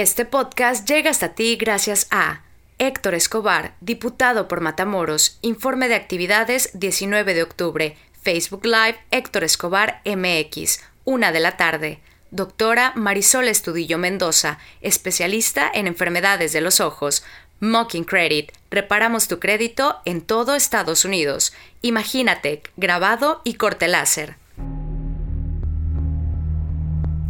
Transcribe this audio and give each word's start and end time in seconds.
Este 0.00 0.24
podcast 0.24 0.88
llega 0.88 1.10
hasta 1.10 1.30
ti 1.30 1.56
gracias 1.56 2.06
a 2.12 2.42
Héctor 2.78 3.14
Escobar, 3.14 3.74
diputado 3.80 4.46
por 4.46 4.60
Matamoros, 4.60 5.40
informe 5.42 5.88
de 5.88 5.96
actividades 5.96 6.70
19 6.74 7.34
de 7.34 7.42
octubre, 7.42 7.96
Facebook 8.22 8.64
Live 8.64 8.96
Héctor 9.10 9.42
Escobar 9.42 10.00
MX, 10.04 10.82
una 11.04 11.32
de 11.32 11.40
la 11.40 11.56
tarde. 11.56 11.98
Doctora 12.30 12.92
Marisol 12.94 13.48
Estudillo 13.48 13.98
Mendoza, 13.98 14.60
especialista 14.82 15.68
en 15.74 15.88
enfermedades 15.88 16.52
de 16.52 16.60
los 16.60 16.78
ojos. 16.78 17.24
Mocking 17.58 18.04
Credit, 18.04 18.52
reparamos 18.70 19.26
tu 19.26 19.40
crédito 19.40 19.96
en 20.04 20.20
todo 20.20 20.54
Estados 20.54 21.04
Unidos. 21.04 21.52
Imagínate, 21.82 22.62
grabado 22.76 23.40
y 23.42 23.54
corte 23.54 23.88
láser. 23.88 24.36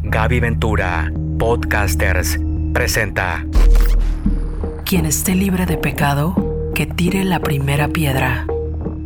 Gaby 0.03 0.41
Ventura, 0.41 1.11
Podcasters, 1.39 2.39
presenta. 2.73 3.45
Quien 4.85 5.07
esté 5.07 5.35
libre 5.35 5.67
de 5.67 5.77
pecado, 5.77 6.71
que 6.75 6.87
tire 6.87 7.25
la 7.25 7.41
primera 7.41 7.89
piedra. 7.89 8.47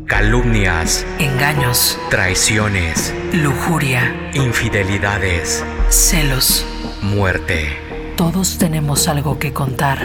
Calumnias, 0.07 1.07
Engaños, 1.19 1.99
traiciones, 2.11 3.15
lujuria, 3.33 4.13
infidelidades, 4.35 5.65
celos. 5.89 6.67
muerte. 7.03 7.69
Todos 8.17 8.59
tenemos 8.59 9.09
algo 9.09 9.39
que 9.39 9.53
contar. 9.53 9.99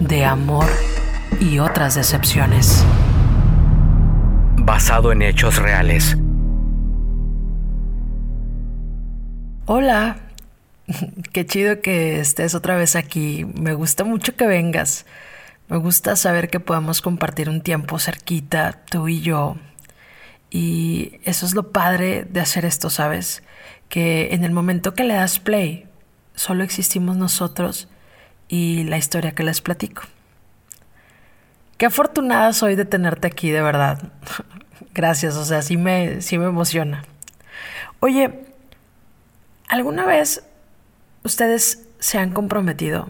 De 0.00 0.24
amor 0.24 0.66
y 1.40 1.58
otras 1.60 1.94
decepciones. 1.94 2.84
Basado 4.56 5.12
en 5.12 5.22
hechos 5.22 5.56
reales. 5.58 6.16
Hola. 9.66 10.16
Qué 11.32 11.46
chido 11.46 11.80
que 11.80 12.20
estés 12.20 12.54
otra 12.54 12.76
vez 12.76 12.96
aquí. 12.96 13.44
Me 13.54 13.74
gusta 13.74 14.04
mucho 14.04 14.36
que 14.36 14.46
vengas. 14.46 15.06
Me 15.68 15.76
gusta 15.76 16.16
saber 16.16 16.50
que 16.50 16.60
podemos 16.60 17.00
compartir 17.00 17.48
un 17.48 17.60
tiempo 17.60 17.98
cerquita, 17.98 18.80
tú 18.90 19.08
y 19.08 19.20
yo. 19.20 19.56
Y 20.50 21.20
eso 21.24 21.46
es 21.46 21.54
lo 21.54 21.70
padre 21.70 22.26
de 22.28 22.40
hacer 22.40 22.64
esto, 22.64 22.90
¿sabes? 22.90 23.42
Que 23.88 24.34
en 24.34 24.42
el 24.42 24.50
momento 24.50 24.94
que 24.94 25.04
le 25.04 25.14
das 25.14 25.38
play, 25.38 25.86
solo 26.34 26.64
existimos 26.64 27.16
nosotros 27.16 27.88
y 28.48 28.82
la 28.84 28.98
historia 28.98 29.32
que 29.32 29.44
les 29.44 29.60
platico. 29.60 30.02
Qué 31.78 31.86
afortunada 31.86 32.52
soy 32.52 32.74
de 32.74 32.84
tenerte 32.84 33.28
aquí, 33.28 33.50
de 33.50 33.62
verdad. 33.62 34.12
Gracias, 34.92 35.36
o 35.36 35.44
sea, 35.44 35.62
sí 35.62 35.76
me, 35.76 36.20
sí 36.20 36.36
me 36.36 36.46
emociona. 36.46 37.04
Oye, 38.00 38.40
¿alguna 39.68 40.04
vez 40.04 40.42
ustedes 41.24 41.88
se 41.98 42.18
han 42.18 42.32
comprometido? 42.32 43.08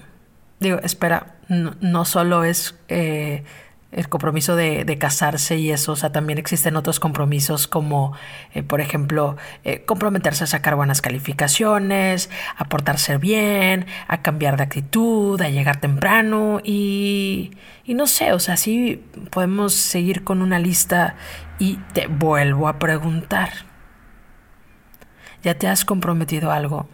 Digo, 0.60 0.78
espera, 0.82 1.34
no, 1.48 2.04
solo 2.04 2.44
es 2.44 2.74
eh, 2.88 3.44
el 3.92 4.08
compromiso 4.08 4.54
de, 4.56 4.96
casarse 4.98 5.56
y 5.56 5.70
eso, 5.70 5.92
o 5.92 5.96
sea, 5.96 6.12
también 6.12 6.38
existen 6.38 6.76
otros 6.76 7.00
compromisos 7.00 7.66
como, 7.66 8.12
eh, 8.54 8.62
por 8.62 8.80
ejemplo, 8.80 9.36
eh, 9.64 9.84
comprometerse 9.84 10.44
a 10.44 10.46
sacar 10.46 10.76
buenas 10.76 11.00
calificaciones, 11.00 12.30
a 12.56 12.66
portarse 12.66 13.16
bien, 13.16 13.86
a 14.06 14.22
cambiar 14.22 14.56
de 14.56 14.64
actitud, 14.64 15.40
a 15.40 15.48
llegar 15.48 15.80
temprano 15.80 16.60
y, 16.62 17.52
y 17.84 17.94
no 17.94 18.06
sé, 18.06 18.32
o 18.32 18.38
sea, 18.38 18.56
sí 18.56 19.02
podemos 19.30 19.74
seguir 19.74 20.22
con 20.24 20.42
una 20.42 20.58
lista 20.58 21.16
y 21.58 21.76
te 21.94 22.06
vuelvo 22.06 22.68
a 22.68 22.78
preguntar. 22.78 23.50
¿Ya 25.42 25.54
te 25.54 25.66
has 25.66 25.84
comprometido 25.84 26.52
algo? 26.52 26.86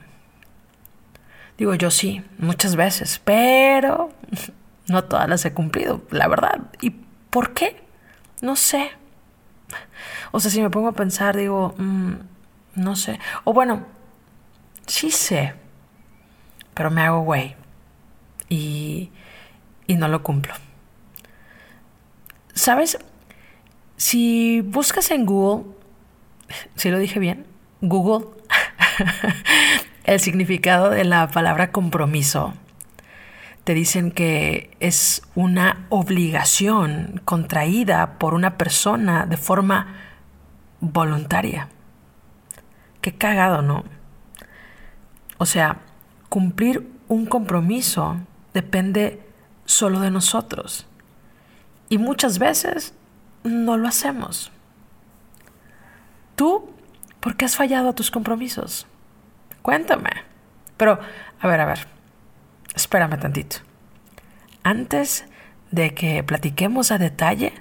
Digo, 1.58 1.74
yo 1.74 1.90
sí, 1.90 2.22
muchas 2.38 2.76
veces, 2.76 3.20
pero 3.24 4.10
no 4.88 5.04
todas 5.04 5.28
las 5.28 5.44
he 5.44 5.52
cumplido, 5.52 6.02
la 6.10 6.28
verdad. 6.28 6.60
¿Y 6.80 6.90
por 7.30 7.54
qué? 7.54 7.82
No 8.42 8.56
sé. 8.56 8.90
O 10.32 10.40
sea, 10.40 10.50
si 10.50 10.60
me 10.60 10.70
pongo 10.70 10.88
a 10.88 10.92
pensar, 10.92 11.36
digo, 11.36 11.74
mmm, 11.78 12.14
no 12.74 12.96
sé. 12.96 13.18
O 13.44 13.52
bueno, 13.52 13.86
sí 14.86 15.10
sé, 15.10 15.54
pero 16.74 16.90
me 16.90 17.02
hago 17.02 17.20
güey. 17.22 17.56
Y, 18.48 19.10
y 19.86 19.96
no 19.96 20.08
lo 20.08 20.22
cumplo. 20.22 20.54
¿Sabes? 22.54 22.98
Si 23.96 24.60
buscas 24.60 25.10
en 25.10 25.26
Google, 25.26 25.72
si 26.76 26.90
lo 26.90 26.98
dije 26.98 27.18
bien, 27.18 27.46
Google, 27.80 28.26
el 30.06 30.20
significado 30.20 30.90
de 30.90 31.04
la 31.04 31.28
palabra 31.28 31.72
compromiso, 31.72 32.54
te 33.64 33.74
dicen 33.74 34.12
que 34.12 34.70
es 34.78 35.22
una 35.34 35.86
obligación 35.88 37.20
contraída 37.24 38.16
por 38.18 38.32
una 38.32 38.56
persona 38.56 39.26
de 39.26 39.36
forma 39.36 39.96
voluntaria. 40.80 41.68
Qué 43.00 43.16
cagado, 43.16 43.62
¿no? 43.62 43.84
O 45.38 45.46
sea, 45.46 45.80
cumplir 46.28 46.88
un 47.08 47.26
compromiso 47.26 48.16
depende 48.54 49.20
solo 49.64 49.98
de 49.98 50.12
nosotros. 50.12 50.86
Y 51.88 51.98
muchas 51.98 52.38
veces 52.38 52.94
no 53.42 53.76
lo 53.76 53.88
hacemos. 53.88 54.52
¿Tú 56.36 56.70
por 57.18 57.36
qué 57.36 57.44
has 57.44 57.56
fallado 57.56 57.88
a 57.88 57.94
tus 57.94 58.12
compromisos? 58.12 58.86
Cuéntame. 59.66 60.10
Pero, 60.76 61.00
a 61.40 61.48
ver, 61.48 61.60
a 61.60 61.64
ver, 61.64 61.88
espérame 62.76 63.18
tantito. 63.18 63.56
Antes 64.62 65.26
de 65.72 65.92
que 65.92 66.22
platiquemos 66.22 66.92
a 66.92 66.98
detalle, 66.98 67.52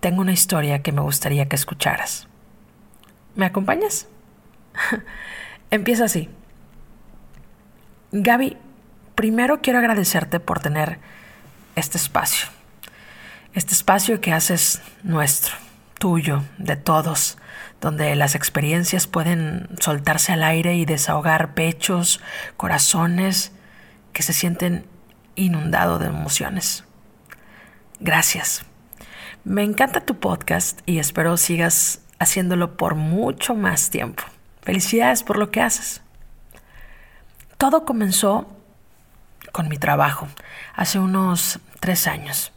tengo 0.00 0.20
una 0.20 0.32
historia 0.32 0.82
que 0.82 0.92
me 0.92 1.00
gustaría 1.00 1.48
que 1.48 1.56
escucharas. 1.56 2.28
¿Me 3.34 3.46
acompañas? 3.46 4.08
Empieza 5.70 6.04
así. 6.04 6.28
Gaby, 8.10 8.58
primero 9.14 9.62
quiero 9.62 9.78
agradecerte 9.78 10.38
por 10.38 10.60
tener 10.60 10.98
este 11.76 11.96
espacio. 11.96 12.48
Este 13.54 13.72
espacio 13.72 14.20
que 14.20 14.34
haces 14.34 14.82
nuestro, 15.02 15.54
tuyo, 15.98 16.42
de 16.58 16.76
todos, 16.76 17.38
donde 17.82 18.14
las 18.14 18.36
experiencias 18.36 19.08
pueden 19.08 19.68
soltarse 19.80 20.32
al 20.32 20.44
aire 20.44 20.76
y 20.76 20.84
desahogar 20.84 21.52
pechos, 21.52 22.20
corazones 22.56 23.50
que 24.12 24.22
se 24.22 24.32
sienten 24.32 24.86
inundados 25.34 26.00
de 26.00 26.06
emociones. 26.06 26.84
Gracias. 27.98 28.64
Me 29.42 29.64
encanta 29.64 30.00
tu 30.00 30.20
podcast 30.20 30.80
y 30.86 31.00
espero 31.00 31.36
sigas 31.36 32.02
haciéndolo 32.20 32.76
por 32.76 32.94
mucho 32.94 33.56
más 33.56 33.90
tiempo. 33.90 34.22
Felicidades 34.62 35.24
por 35.24 35.36
lo 35.36 35.50
que 35.50 35.60
haces. 35.60 36.02
Todo 37.58 37.84
comenzó 37.84 38.46
con 39.50 39.68
mi 39.68 39.76
trabajo 39.76 40.28
hace 40.76 41.00
unos 41.00 41.58
tres 41.80 42.06
años 42.06 42.51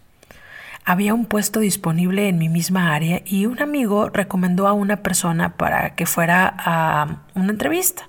había 0.85 1.15
un 1.15 1.25
puesto 1.25 1.59
disponible 1.59 2.29
en 2.29 2.37
mi 2.37 2.47
misma 2.47 2.93
área 2.93 3.21
y 3.25 3.47
un 3.47 3.61
amigo 3.61 4.09
recomendó 4.09 4.67
a 4.67 4.73
una 4.73 4.97
persona 4.97 5.57
para 5.57 5.95
que 5.95 6.05
fuera 6.05 6.55
a 6.57 7.23
una 7.33 7.51
entrevista. 7.51 8.07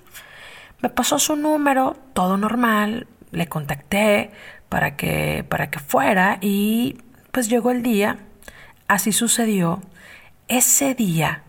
Me 0.81 0.89
pasó 0.89 1.17
su 1.17 1.35
número, 1.35 1.97
todo 2.13 2.37
normal, 2.37 3.07
le 3.31 3.47
contacté 3.47 4.31
para 4.69 4.95
que, 4.95 5.43
para 5.49 5.71
que 5.71 5.79
fuera 5.79 6.37
y 6.39 7.01
pues 7.31 7.49
llegó 7.49 7.71
el 7.71 7.81
día, 7.81 8.19
así 8.87 9.11
sucedió. 9.11 9.81
Ese 10.47 10.93
día 10.93 11.41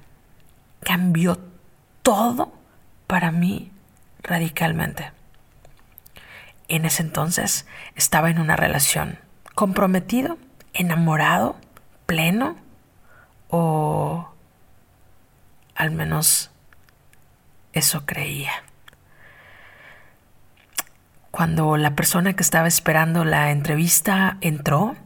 cambió 0.80 1.38
todo 2.02 2.54
para 3.06 3.32
mí 3.32 3.70
radicalmente. 4.22 5.12
En 6.68 6.86
ese 6.86 7.02
entonces 7.02 7.66
estaba 7.96 8.31
en 8.31 8.38
una 8.38 8.56
relación 8.56 9.19
comprometido 9.54 10.38
enamorado, 10.78 11.56
pleno, 12.06 12.56
o 13.50 14.28
al 15.75 15.90
menos 15.90 16.50
eso 17.72 18.06
creía. 18.06 18.52
Cuando 21.30 21.76
la 21.76 21.94
persona 21.94 22.32
que 22.34 22.42
estaba 22.42 22.69
esperando 22.69 23.25
la 23.25 23.50
entrevista 23.50 24.38
entró, 24.40 24.96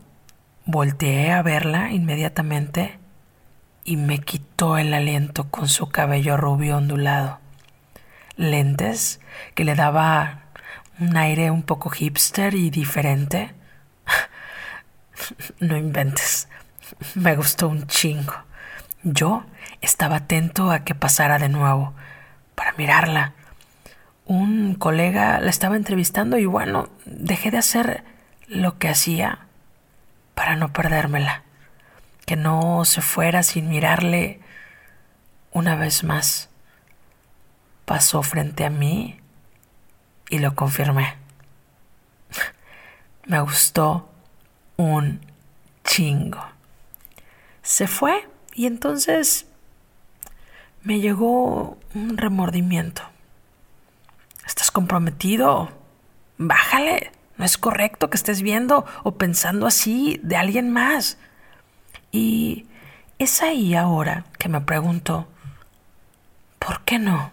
volteé 0.65 1.33
a 1.33 1.43
verla 1.43 1.91
inmediatamente 1.91 2.99
y 3.85 3.97
me 3.97 4.19
quitó 4.19 4.79
el 4.79 4.95
aliento 4.95 5.51
con 5.51 5.69
su 5.69 5.89
cabello 5.89 6.37
rubio 6.37 6.77
ondulado, 6.77 7.41
lentes 8.37 9.21
que 9.55 9.65
le 9.65 9.75
daba 9.75 10.45
un 11.01 11.17
aire 11.17 11.51
un 11.51 11.63
poco 11.63 11.91
hipster 11.91 12.55
y 12.55 12.71
diferente 12.71 13.53
no 15.61 15.77
inventes. 15.77 16.49
Me 17.15 17.37
gustó 17.37 17.69
un 17.69 17.87
chingo. 17.87 18.35
Yo 19.03 19.45
estaba 19.81 20.17
atento 20.17 20.71
a 20.71 20.85
que 20.85 20.95
pasara 20.95 21.39
de 21.39 21.49
nuevo 21.49 21.95
para 22.55 22.73
mirarla. 22.73 23.33
Un 24.25 24.75
colega 24.75 25.41
la 25.41 25.51
estaba 25.51 25.77
entrevistando 25.77 26.39
y 26.39 26.47
bueno, 26.47 26.89
dejé 27.05 27.51
de 27.51 27.59
hacer 27.59 28.05
lo 28.47 28.79
que 28.79 28.89
hacía 28.89 29.41
para 30.35 30.57
no 30.57 30.73
perdérmela, 30.73 31.43
que 32.27 32.37
no 32.37 32.85
se 32.85 33.01
fuera 33.01 33.43
sin 33.43 33.69
mirarle 33.69 34.41
una 35.51 35.75
vez 35.75 36.05
más. 36.05 36.49
Pasó 37.85 38.23
frente 38.23 38.65
a 38.65 38.71
mí 38.71 39.21
y 40.31 40.39
lo 40.39 40.55
confirmé. 40.55 41.17
Me 43.27 43.41
gustó 43.41 44.12
un 44.83 45.21
chingo. 45.85 46.45
Se 47.63 47.87
fue 47.87 48.29
y 48.55 48.67
entonces 48.67 49.47
me 50.83 51.01
llegó 51.01 51.79
un 51.95 52.17
remordimiento. 52.17 53.03
¿Estás 54.47 54.71
comprometido? 54.71 55.71
Bájale. 56.39 57.13
No 57.39 57.45
es 57.45 57.57
correcto 57.57 58.11
que 58.11 58.17
estés 58.17 58.43
viendo 58.43 58.85
o 59.05 59.13
pensando 59.13 59.67
así 59.67 60.21
de 60.23 60.37
alguien 60.37 60.71
más. 60.71 61.19
Y 62.11 62.67
es 63.19 63.43
ahí 63.43 63.75
ahora 63.75 64.25
que 64.39 64.49
me 64.49 64.61
pregunto, 64.61 65.27
¿por 66.59 66.83
qué 66.83 66.99
no? 66.99 67.31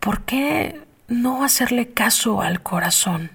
¿Por 0.00 0.22
qué 0.22 0.82
no 1.08 1.44
hacerle 1.44 1.92
caso 1.92 2.42
al 2.42 2.62
corazón? 2.62 3.30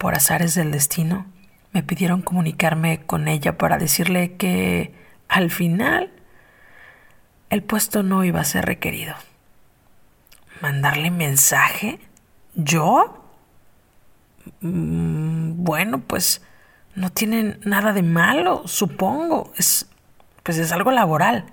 Por 0.00 0.14
azares 0.14 0.54
del 0.54 0.70
destino, 0.70 1.26
me 1.72 1.82
pidieron 1.82 2.22
comunicarme 2.22 3.02
con 3.04 3.28
ella 3.28 3.58
para 3.58 3.76
decirle 3.76 4.32
que 4.36 4.94
al 5.28 5.50
final 5.50 6.10
el 7.50 7.62
puesto 7.62 8.02
no 8.02 8.24
iba 8.24 8.40
a 8.40 8.44
ser 8.44 8.64
requerido. 8.64 9.14
¿Mandarle 10.62 11.10
mensaje? 11.10 11.98
¿Yo? 12.54 13.30
Mm, 14.62 15.62
bueno, 15.64 16.00
pues 16.00 16.40
no 16.94 17.10
tiene 17.10 17.58
nada 17.66 17.92
de 17.92 18.02
malo, 18.02 18.62
supongo. 18.64 19.52
Es, 19.58 19.86
pues 20.42 20.56
es 20.56 20.72
algo 20.72 20.92
laboral, 20.92 21.44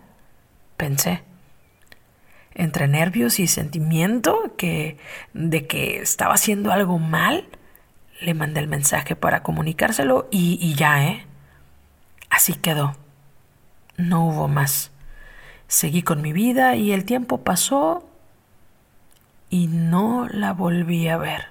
pensé. 0.77 1.21
Entre 2.55 2.87
nervios 2.87 3.41
y 3.41 3.47
sentimiento 3.47 4.55
que, 4.57 4.97
de 5.33 5.67
que 5.67 5.97
estaba 5.97 6.35
haciendo 6.35 6.71
algo 6.71 6.97
mal, 6.97 7.45
le 8.21 8.33
mandé 8.33 8.59
el 8.59 8.67
mensaje 8.67 9.15
para 9.15 9.43
comunicárselo 9.43 10.27
y, 10.31 10.73
ya, 10.75 11.05
¿eh? 11.05 11.25
Así 12.29 12.53
quedó. 12.53 12.95
No 13.97 14.25
hubo 14.25 14.47
más. 14.47 14.91
Seguí 15.67 16.01
con 16.01 16.21
mi 16.21 16.33
vida 16.33 16.75
y 16.75 16.91
el 16.91 17.05
tiempo 17.05 17.43
pasó 17.43 18.07
y 19.49 19.67
no 19.67 20.27
la 20.29 20.53
volví 20.53 21.07
a 21.07 21.17
ver. 21.17 21.47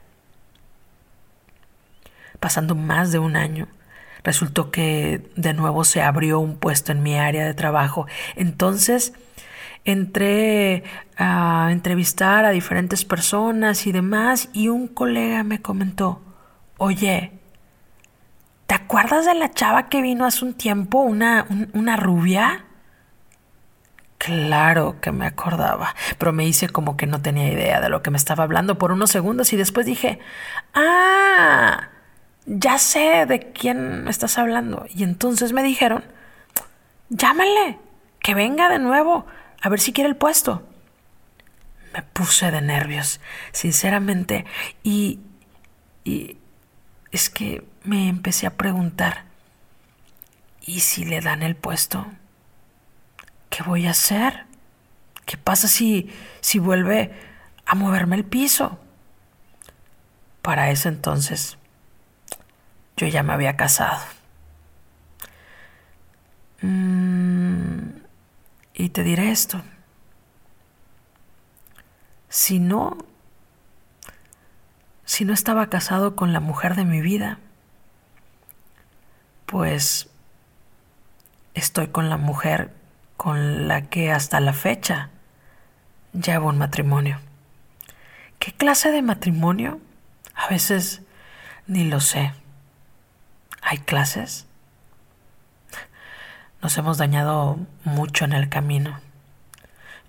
Pasando 2.41 2.75
más 2.75 3.13
de 3.13 3.19
un 3.19 3.37
año, 3.37 3.69
resultó 4.23 4.71
que 4.71 5.31
de 5.37 5.55
nuevo 5.55 5.85
se 5.85 6.03
abrió 6.03 6.41
un 6.41 6.57
puesto 6.57 6.93
en 6.93 7.03
mi 7.03 7.17
área 7.17 7.45
de 7.45 7.55
trabajo. 7.55 8.07
Entonces 8.37 9.13
entré 9.85 10.83
a 11.17 11.69
entrevistar 11.71 12.45
a 12.45 12.51
diferentes 12.51 13.05
personas 13.05 13.87
y 13.87 13.93
demás 13.93 14.51
y 14.53 14.69
un 14.69 14.89
colega 14.89 15.45
me 15.45 15.63
comentó, 15.63 16.21
oye, 16.79 17.33
¿te 18.67 18.75
acuerdas 18.75 19.27
de 19.27 19.35
la 19.35 19.51
chava 19.51 19.89
que 19.89 20.03
vino 20.03 20.25
hace 20.25 20.45
un 20.45 20.55
tiempo, 20.55 21.01
una, 21.01 21.47
una 21.73 21.97
rubia? 21.97 22.65
Claro 24.19 24.97
que 25.01 25.13
me 25.13 25.27
acordaba, 25.27 25.95
pero 26.19 26.33
me 26.33 26.47
hice 26.47 26.69
como 26.69 26.97
que 26.97 27.07
no 27.07 27.21
tenía 27.21 27.53
idea 27.53 27.81
de 27.81 27.89
lo 27.89 28.03
que 28.03 28.11
me 28.11 28.17
estaba 28.17 28.45
hablando 28.45 28.79
por 28.79 28.91
unos 28.91 29.11
segundos 29.11 29.53
y 29.53 29.57
después 29.57 29.87
dije, 29.87 30.19
ah, 30.75 31.91
ya 32.47 32.79
sé 32.79 33.27
de 33.27 33.53
quién 33.53 34.09
estás 34.09 34.39
hablando. 34.39 34.87
Y 34.89 35.03
entonces 35.03 35.53
me 35.53 35.63
dijeron, 35.63 36.05
llámale, 37.09 37.79
que 38.21 38.35
venga 38.35 38.69
de 38.69 38.79
nuevo, 38.79 39.27
a 39.61 39.69
ver 39.69 39.81
si 39.81 39.93
quiere 39.93 40.09
el 40.09 40.17
puesto. 40.17 40.67
Me 41.93 42.03
puse 42.03 42.51
de 42.51 42.61
nervios, 42.61 43.21
sinceramente, 43.53 44.45
y, 44.83 45.21
y 46.05 46.39
es 47.17 47.31
que 47.31 47.67
me 47.83 48.09
empecé 48.09 48.47
a 48.47 48.59
preguntar, 48.59 49.25
¿y 50.61 50.81
si 50.81 51.07
le 51.07 51.23
dan 51.23 51.43
el 51.43 51.57
puesto? 51.57 52.07
¿Qué 53.49 53.63
voy 53.63 53.87
a 53.87 53.93
hacer? 53.93 54.45
¿Qué 55.25 55.39
pasa 55.39 55.67
si, 55.67 56.13
si 56.43 56.59
vuelve 56.59 57.15
a 57.65 57.75
moverme 57.75 58.17
el 58.17 58.25
piso? 58.27 58.79
Para 60.43 60.71
ese 60.71 60.91
entonces 60.91 61.57
yo 62.99 63.07
ya 63.07 63.23
me 63.23 63.33
había 63.33 63.57
casado. 63.57 64.03
Mm, 66.61 68.01
y 68.75 68.91
te 68.91 69.03
diré 69.03 69.31
esto. 69.31 69.63
Si 72.29 72.59
no, 72.59 72.99
si 75.07 75.25
no 75.25 75.33
estaba 75.33 75.69
casado 75.69 76.17
con 76.17 76.33
la 76.33 76.41
mujer 76.41 76.75
de 76.75 76.85
mi 76.85 77.01
vida, 77.01 77.39
pues 79.47 80.11
estoy 81.55 81.89
con 81.89 82.11
la 82.11 82.17
mujer 82.17 82.75
con 83.17 83.69
la 83.69 83.83
que 83.83 84.11
hasta 84.11 84.41
la 84.41 84.53
fecha 84.53 85.09
llevo 86.13 86.49
un 86.49 86.59
matrimonio. 86.59 87.21
¿Qué 88.41 88.53
clase 88.53 88.91
de 88.91 89.01
matrimonio? 89.01 89.81
A 90.35 90.49
veces 90.49 91.03
ni 91.69 91.85
lo 91.85 92.01
sé. 92.01 92.33
¿Hay 93.63 93.79
clases? 93.79 94.47
Nos 96.63 96.77
hemos 96.79 96.99
dañado 96.99 97.59
mucho 97.85 98.25
en 98.25 98.33
el 98.33 98.49
camino. 98.49 99.01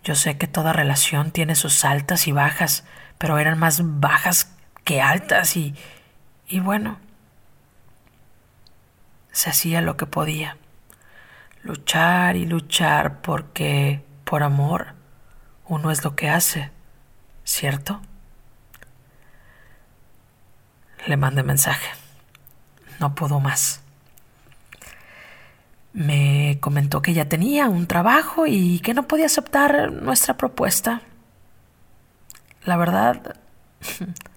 Yo 0.03 0.15
sé 0.15 0.37
que 0.37 0.47
toda 0.47 0.73
relación 0.73 1.31
tiene 1.31 1.53
sus 1.53 1.85
altas 1.85 2.27
y 2.27 2.31
bajas, 2.31 2.83
pero 3.19 3.37
eran 3.37 3.59
más 3.59 3.81
bajas 3.83 4.56
que 4.87 5.01
altas 5.01 5.57
y, 5.57 5.75
y 6.47 6.61
bueno, 6.61 6.97
se 9.33 9.49
hacía 9.49 9.81
lo 9.81 9.97
que 9.97 10.05
podía 10.05 10.55
luchar 11.61 12.37
y 12.37 12.45
luchar 12.45 13.21
porque 13.21 14.01
por 14.23 14.43
amor 14.43 14.93
uno 15.67 15.91
es 15.91 16.05
lo 16.05 16.15
que 16.15 16.29
hace, 16.29 16.71
¿cierto? 17.43 17.99
Le 21.05 21.17
mandé 21.17 21.43
mensaje. 21.43 21.89
No 23.01 23.13
pudo 23.13 23.41
más. 23.41 23.81
Me 25.91 26.59
comentó 26.61 27.01
que 27.01 27.13
ya 27.13 27.27
tenía 27.27 27.67
un 27.67 27.87
trabajo 27.87 28.47
y 28.47 28.79
que 28.79 28.93
no 28.93 29.05
podía 29.05 29.25
aceptar 29.25 29.91
nuestra 29.91 30.37
propuesta. 30.37 31.01
La 32.63 32.77
verdad, 32.77 33.35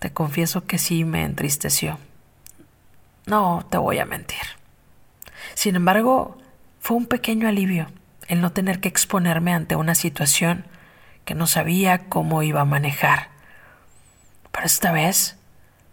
te 0.00 0.12
confieso 0.12 0.66
que 0.66 0.78
sí 0.78 1.04
me 1.04 1.24
entristeció. 1.24 1.98
No 3.26 3.66
te 3.70 3.78
voy 3.78 3.98
a 3.98 4.06
mentir. 4.06 4.40
Sin 5.54 5.76
embargo, 5.76 6.38
fue 6.80 6.96
un 6.96 7.06
pequeño 7.06 7.46
alivio 7.46 7.86
el 8.26 8.40
no 8.40 8.50
tener 8.50 8.80
que 8.80 8.88
exponerme 8.88 9.52
ante 9.52 9.76
una 9.76 9.94
situación 9.94 10.64
que 11.24 11.34
no 11.34 11.46
sabía 11.46 12.08
cómo 12.08 12.42
iba 12.42 12.62
a 12.62 12.64
manejar. 12.64 13.28
Pero 14.50 14.66
esta 14.66 14.90
vez 14.90 15.36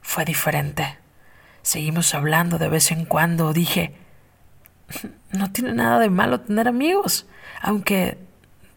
fue 0.01 0.23
diferente. 0.23 0.97
Seguimos 1.61 2.13
hablando 2.13 2.57
de 2.57 2.69
vez 2.69 2.91
en 2.91 3.03
cuando. 3.03 3.51
Dije, 3.51 3.93
no 5.31 5.51
tiene 5.51 5.73
nada 5.73 5.99
de 5.99 6.09
malo 6.09 6.39
tener 6.39 6.69
amigos, 6.69 7.27
aunque 7.61 8.17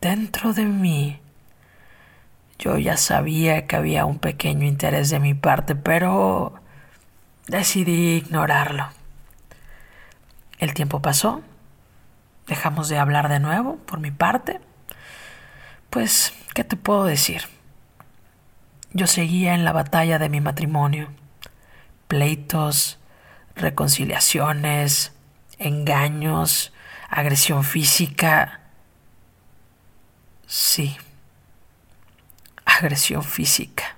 dentro 0.01 0.53
de 0.55 0.65
mí 0.65 1.21
yo 2.61 2.79
ya 2.79 2.97
sabía 2.97 3.67
que 3.67 3.75
había 3.75 4.05
un 4.05 4.21
pequeño 4.21 4.65
interés 4.65 5.11
de 5.11 5.19
mi 5.19 5.35
parte, 5.35 5.75
pero 5.75 6.55
decidí 7.49 8.19
ignorarlo. 8.19 8.89
El 10.61 10.73
tiempo 10.75 11.03
pasó 11.03 11.43
dejamos 12.51 12.89
de 12.89 12.99
hablar 12.99 13.29
de 13.29 13.39
nuevo, 13.39 13.77
por 13.87 14.01
mi 14.01 14.11
parte. 14.11 14.61
Pues, 15.89 16.35
¿qué 16.53 16.65
te 16.65 16.77
puedo 16.77 17.05
decir? 17.05 17.43
Yo 18.93 19.07
seguía 19.07 19.55
en 19.55 19.65
la 19.65 19.73
batalla 19.73 20.19
de 20.19 20.29
mi 20.29 20.41
matrimonio. 20.41 21.11
Pleitos, 22.09 22.99
reconciliaciones, 23.55 25.13
engaños, 25.59 26.73
agresión 27.09 27.63
física. 27.63 28.61
Sí, 30.49 30.97
agresión 32.81 33.23
física. 33.23 33.97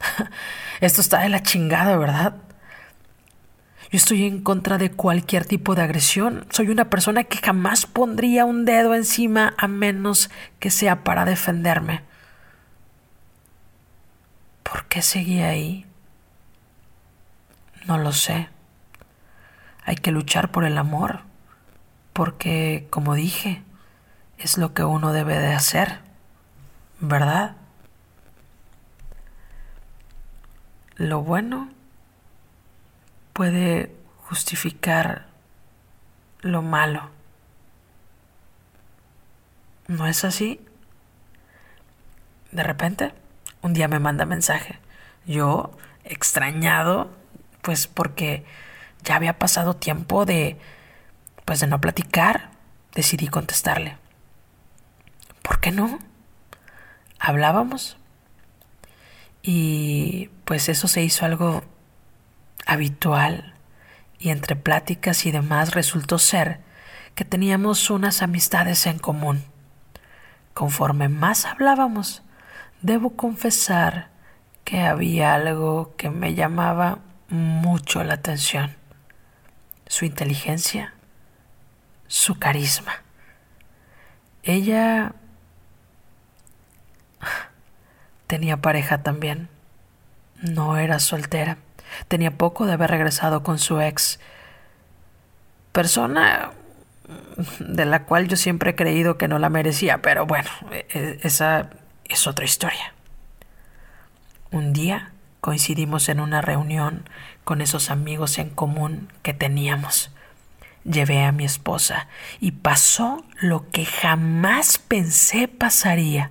Esto 0.80 1.00
está 1.00 1.20
de 1.20 1.28
la 1.28 1.42
chingada, 1.42 1.96
¿verdad? 1.96 2.36
Yo 3.90 3.98
estoy 3.98 4.24
en 4.24 4.42
contra 4.42 4.76
de 4.76 4.90
cualquier 4.90 5.44
tipo 5.44 5.74
de 5.74 5.82
agresión. 5.82 6.46
Soy 6.50 6.68
una 6.68 6.90
persona 6.90 7.24
que 7.24 7.38
jamás 7.38 7.86
pondría 7.86 8.44
un 8.44 8.64
dedo 8.64 8.94
encima 8.94 9.54
a 9.56 9.68
menos 9.68 10.30
que 10.58 10.70
sea 10.70 11.04
para 11.04 11.24
defenderme. 11.24 12.02
¿Por 14.64 14.86
qué 14.86 15.00
seguía 15.00 15.48
ahí? 15.48 15.86
No 17.86 17.98
lo 17.98 18.12
sé. 18.12 18.48
Hay 19.84 19.94
que 19.96 20.10
luchar 20.10 20.50
por 20.50 20.64
el 20.64 20.78
amor, 20.78 21.20
porque, 22.12 22.88
como 22.90 23.14
dije, 23.14 23.62
es 24.38 24.58
lo 24.58 24.74
que 24.74 24.82
uno 24.82 25.12
debe 25.12 25.38
de 25.38 25.54
hacer, 25.54 26.00
¿verdad? 26.98 27.56
Lo 30.96 31.22
bueno 31.22 31.70
puede 33.32 33.94
justificar 34.18 35.26
lo 36.40 36.62
malo. 36.62 37.10
¿No 39.88 40.06
es 40.06 40.24
así? 40.24 40.60
De 42.52 42.62
repente, 42.62 43.12
un 43.62 43.74
día 43.74 43.88
me 43.88 43.98
manda 43.98 44.24
mensaje. 44.24 44.78
Yo, 45.26 45.76
extrañado, 46.04 47.10
pues 47.62 47.86
porque 47.86 48.44
ya 49.02 49.16
había 49.16 49.38
pasado 49.38 49.74
tiempo 49.74 50.24
de 50.24 50.58
pues 51.44 51.60
de 51.60 51.66
no 51.66 51.80
platicar, 51.80 52.50
decidí 52.94 53.28
contestarle. 53.28 53.98
¿Por 55.42 55.60
qué 55.60 55.72
no? 55.72 55.98
Hablábamos. 57.18 57.96
Y 59.46 60.30
pues 60.46 60.70
eso 60.70 60.88
se 60.88 61.02
hizo 61.02 61.26
algo 61.26 61.62
habitual 62.66 63.52
y 64.18 64.30
entre 64.30 64.56
pláticas 64.56 65.26
y 65.26 65.32
demás 65.32 65.74
resultó 65.74 66.18
ser 66.18 66.60
que 67.14 67.26
teníamos 67.26 67.90
unas 67.90 68.22
amistades 68.22 68.86
en 68.86 68.98
común. 68.98 69.44
Conforme 70.54 71.10
más 71.10 71.44
hablábamos, 71.44 72.22
debo 72.80 73.16
confesar 73.16 74.08
que 74.64 74.80
había 74.80 75.34
algo 75.34 75.94
que 75.98 76.08
me 76.08 76.34
llamaba 76.34 77.00
mucho 77.28 78.02
la 78.02 78.14
atención. 78.14 78.74
Su 79.86 80.06
inteligencia, 80.06 80.94
su 82.06 82.38
carisma. 82.38 83.02
Ella 84.42 85.14
tenía 88.26 88.58
pareja 88.58 89.02
también. 89.02 89.48
No 90.40 90.76
era 90.76 90.98
soltera. 90.98 91.58
Tenía 92.08 92.32
poco 92.32 92.66
de 92.66 92.72
haber 92.72 92.90
regresado 92.90 93.42
con 93.42 93.58
su 93.58 93.80
ex. 93.80 94.20
Persona 95.72 96.52
de 97.58 97.84
la 97.84 98.04
cual 98.04 98.28
yo 98.28 98.36
siempre 98.36 98.70
he 98.70 98.74
creído 98.74 99.18
que 99.18 99.28
no 99.28 99.38
la 99.38 99.50
merecía, 99.50 100.00
pero 100.00 100.26
bueno, 100.26 100.48
e, 100.70 100.86
e, 100.90 101.18
esa 101.22 101.70
es 102.08 102.26
otra 102.26 102.44
historia. 102.44 102.94
Un 104.50 104.72
día 104.72 105.12
coincidimos 105.40 106.08
en 106.08 106.20
una 106.20 106.40
reunión 106.40 107.08
con 107.44 107.60
esos 107.60 107.90
amigos 107.90 108.38
en 108.38 108.50
común 108.50 109.12
que 109.22 109.34
teníamos. 109.34 110.10
Llevé 110.84 111.24
a 111.24 111.32
mi 111.32 111.44
esposa 111.44 112.08
y 112.40 112.52
pasó 112.52 113.24
lo 113.40 113.68
que 113.70 113.84
jamás 113.84 114.78
pensé 114.78 115.48
pasaría. 115.48 116.30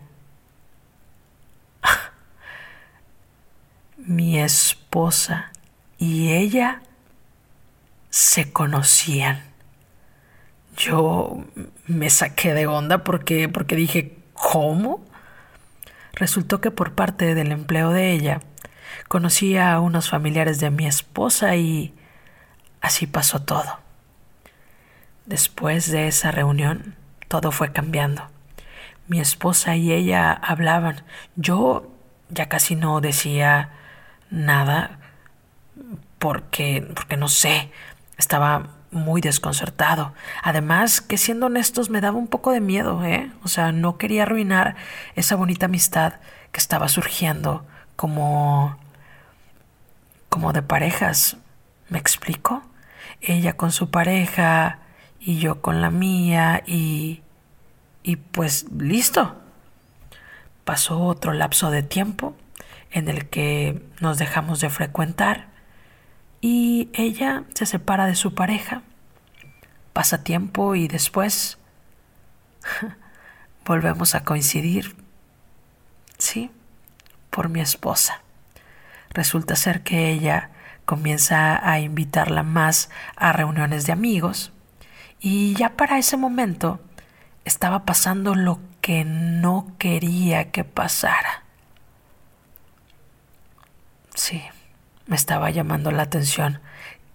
Mi 4.06 4.40
esposa 4.40 5.52
y 5.98 6.34
ella 6.34 6.82
se 8.10 8.52
conocían. 8.52 9.44
Yo 10.78 11.46
me 11.88 12.10
saqué 12.10 12.54
de 12.54 12.68
onda 12.68 13.04
porque, 13.04 13.48
porque 13.48 13.76
dije, 13.76 14.18
¿cómo? 14.34 15.04
Resultó 16.14 16.62
que 16.62 16.72
por 16.72 16.94
parte 16.94 17.36
del 17.36 17.52
empleo 17.52 17.92
de 17.92 18.12
ella 18.12 18.42
conocía 19.08 19.74
a 19.74 19.80
unos 19.80 20.10
familiares 20.10 20.60
de 20.60 20.70
mi 20.70 20.86
esposa 20.86 21.56
y 21.56 21.94
así 22.82 23.08
pasó 23.08 23.42
todo. 23.42 23.80
Después 25.26 25.90
de 25.90 26.08
esa 26.08 26.32
reunión, 26.32 26.96
todo 27.30 27.52
fue 27.52 27.72
cambiando. 27.72 28.28
Mi 29.08 29.20
esposa 29.20 29.76
y 29.76 29.92
ella 29.92 30.34
hablaban. 30.34 31.04
Yo 31.36 31.92
ya 32.30 32.50
casi 32.50 32.76
no 32.76 33.00
decía 33.00 33.72
nada 34.34 35.00
porque, 36.20 36.86
porque 36.96 37.18
no 37.18 37.28
sé, 37.30 37.72
estaba 38.18 38.70
muy 38.92 39.22
desconcertado. 39.22 40.14
Además, 40.42 41.02
que 41.02 41.18
siendo 41.18 41.46
honestos, 41.48 41.90
me 41.90 42.02
daba 42.02 42.18
un 42.18 42.28
poco 42.28 42.52
de 42.52 42.62
miedo, 42.62 43.04
¿eh? 43.06 43.32
O 43.44 43.48
sea, 43.48 43.72
no 43.72 43.98
quería 43.98 44.24
arruinar 44.24 44.76
esa 45.16 45.36
bonita 45.36 45.68
amistad 45.68 46.16
que 46.52 46.60
estaba 46.60 46.88
surgiendo 46.90 47.66
como. 47.96 48.78
como 50.30 50.54
de 50.54 50.62
parejas. 50.62 51.38
¿Me 51.90 52.00
explico? 52.00 52.64
Ella 53.22 53.56
con 53.56 53.72
su 53.72 53.90
pareja 53.92 54.80
y 55.20 55.40
yo 55.40 55.62
con 55.62 55.82
la 55.82 55.92
mía 55.92 56.64
y. 56.66 57.22
y 58.04 58.16
pues 58.18 58.66
listo. 58.72 59.36
Pasó 60.64 61.02
otro 61.02 61.34
lapso 61.34 61.72
de 61.72 61.84
tiempo 61.84 62.36
en 62.94 63.10
el 63.10 63.28
que 63.28 63.84
nos 64.00 64.18
dejamos 64.20 64.62
de 64.62 64.70
frecuentar 64.70 65.48
y 66.42 66.90
ella 66.94 67.44
se 67.54 67.66
separa 67.66 68.06
de 68.06 68.16
su 68.16 68.36
pareja, 68.36 68.84
pasa 69.94 70.24
tiempo 70.24 70.76
y 70.76 70.88
después 70.88 71.58
volvemos 73.66 74.14
a 74.14 74.24
coincidir, 74.24 74.96
sí, 76.18 76.52
por 77.30 77.50
mi 77.50 77.62
esposa. 77.62 78.22
Resulta 79.10 79.56
ser 79.56 79.84
que 79.84 80.10
ella 80.10 80.52
comienza 80.86 81.68
a 81.68 81.80
invitarla 81.80 82.44
más 82.44 82.90
a 83.16 83.34
reuniones 83.34 83.86
de 83.86 83.94
amigos 83.94 84.52
y 85.20 85.56
ya 85.56 85.78
para 85.78 85.98
ese 85.98 86.18
momento 86.18 86.82
estaba 87.46 87.86
pasando 87.86 88.36
lo 88.36 88.60
que 88.82 89.06
no 89.06 89.76
quería 89.78 90.52
que 90.52 90.64
pasara. 90.64 91.43
Sí, 94.16 94.44
me 95.08 95.16
estaba 95.16 95.50
llamando 95.50 95.92
la 95.92 96.04
atención 96.04 96.60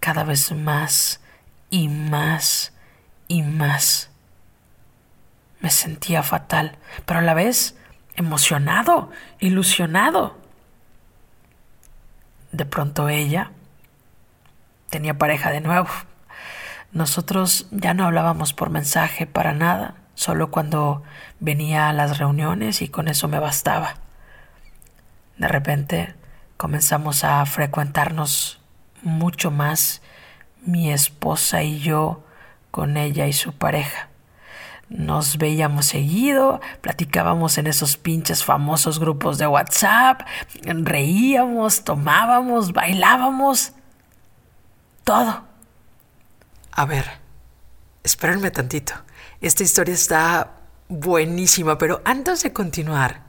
cada 0.01 0.25
vez 0.25 0.53
más 0.53 1.21
y 1.71 1.89
más 1.89 2.73
y 3.29 3.43
más. 3.43 4.11
Me 5.61 5.71
sentía 5.71 6.23
fatal, 6.23 6.77
pero 7.07 7.21
a 7.21 7.23
la 7.23 7.35
vez 7.35 7.77
emocionado, 8.17 9.11
ilusionado. 9.39 10.37
De 12.51 12.65
pronto 12.65 13.09
ella 13.09 13.53
tenía 14.91 15.19
pareja 15.19 15.51
de 15.51 15.61
nuevo. 15.61 15.89
Nosotros 16.91 17.69
ya 17.71 17.95
no 17.95 18.07
hablábamos 18.07 18.55
por 18.55 18.71
mensaje 18.71 19.27
para 19.27 19.53
nada, 19.53 19.95
solo 20.15 20.51
cuando 20.51 21.05
venía 21.39 21.89
a 21.89 21.93
las 21.93 22.19
reuniones 22.19 22.83
y 22.83 22.89
con 22.89 23.07
eso 23.07 23.29
me 23.29 23.39
bastaba. 23.39 23.95
De 25.37 25.47
repente 25.47 26.15
comenzamos 26.59 27.23
a 27.23 27.47
frecuentarnos 27.47 28.61
mucho 29.03 29.51
más 29.51 30.03
mi 30.67 30.93
esposa 30.93 31.63
y 31.63 31.79
yo 31.79 32.25
con 32.71 32.99
ella 32.99 33.27
y 33.27 33.33
su 33.33 33.53
pareja. 33.53 34.09
Nos 34.91 35.39
veíamos 35.39 35.87
seguido, 35.87 36.61
platicábamos 36.81 37.59
en 37.59 37.69
esos 37.69 37.97
pinches 37.97 38.43
famosos 38.45 38.99
grupos 38.99 39.39
de 39.39 39.47
WhatsApp, 39.47 40.23
reíamos, 40.65 41.85
tomábamos, 41.85 42.73
bailábamos, 42.73 43.73
todo. 45.05 45.45
A 46.73 46.87
ver, 46.87 47.07
espérenme 48.03 48.51
tantito. 48.51 48.95
Esta 49.41 49.63
historia 49.63 49.95
está 49.95 50.55
buenísima, 50.89 51.79
pero 51.79 52.03
antes 52.05 52.43
de 52.43 52.53
continuar, 52.53 53.28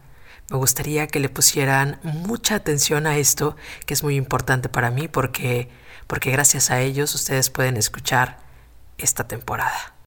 me 0.49 0.57
gustaría 0.57 1.07
que 1.07 1.19
le 1.19 1.29
pusieran 1.29 1.99
mucha 2.03 2.55
atención 2.55 3.07
a 3.07 3.17
esto, 3.17 3.55
que 3.85 3.93
es 3.93 4.03
muy 4.03 4.15
importante 4.15 4.69
para 4.69 4.91
mí 4.91 5.07
porque, 5.07 5.69
porque 6.07 6.31
gracias 6.31 6.71
a 6.71 6.81
ellos 6.81 7.13
ustedes 7.13 7.49
pueden 7.49 7.77
escuchar 7.77 8.39
esta 8.97 9.27
temporada. 9.27 9.98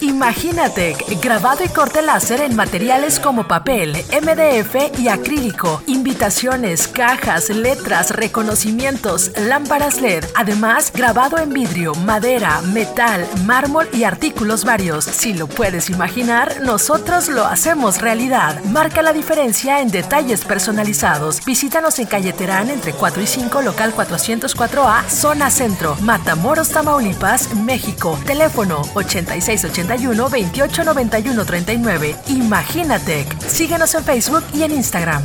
Imagínate, 0.00 0.96
grabado 1.20 1.64
y 1.64 1.68
corte 1.68 2.02
láser 2.02 2.40
en 2.40 2.54
materiales 2.54 3.18
como 3.18 3.48
papel, 3.48 3.96
MDF 4.12 4.96
y 4.98 5.08
acrílico, 5.08 5.82
invitaciones, 5.86 6.86
cajas, 6.86 7.50
letras, 7.50 8.10
reconocimientos, 8.10 9.32
lámparas 9.36 10.00
LED, 10.00 10.24
además 10.36 10.92
grabado 10.92 11.38
en 11.38 11.52
vidrio, 11.52 11.94
madera, 11.96 12.60
metal, 12.72 13.26
mármol 13.44 13.88
y 13.92 14.04
artículos 14.04 14.64
varios. 14.64 15.04
Si 15.04 15.34
lo 15.34 15.48
puedes 15.48 15.90
imaginar, 15.90 16.60
nosotros 16.62 17.28
lo 17.28 17.44
hacemos 17.44 18.00
realidad. 18.00 18.62
Marca 18.64 19.02
la 19.02 19.12
diferencia 19.12 19.80
en 19.80 19.90
detalles 19.90 20.44
personalizados. 20.44 21.44
Visítanos 21.44 21.98
en 21.98 22.06
Calle 22.06 22.32
Terán 22.32 22.70
entre 22.70 22.92
4 22.92 23.20
y 23.20 23.26
5, 23.26 23.62
local 23.62 23.92
404A, 23.96 25.08
zona 25.08 25.50
centro, 25.50 25.96
Matamoros, 26.02 26.68
Tamaulipas, 26.68 27.52
México. 27.54 28.16
Teléfono 28.24 28.82
8680 28.94 29.87
81 29.88 30.28
28 30.28 30.84
91 30.84 31.44
39. 31.44 32.16
Imagínate. 32.28 33.26
Síguenos 33.46 33.94
en 33.94 34.04
Facebook 34.04 34.44
y 34.52 34.62
en 34.62 34.72
Instagram. 34.72 35.24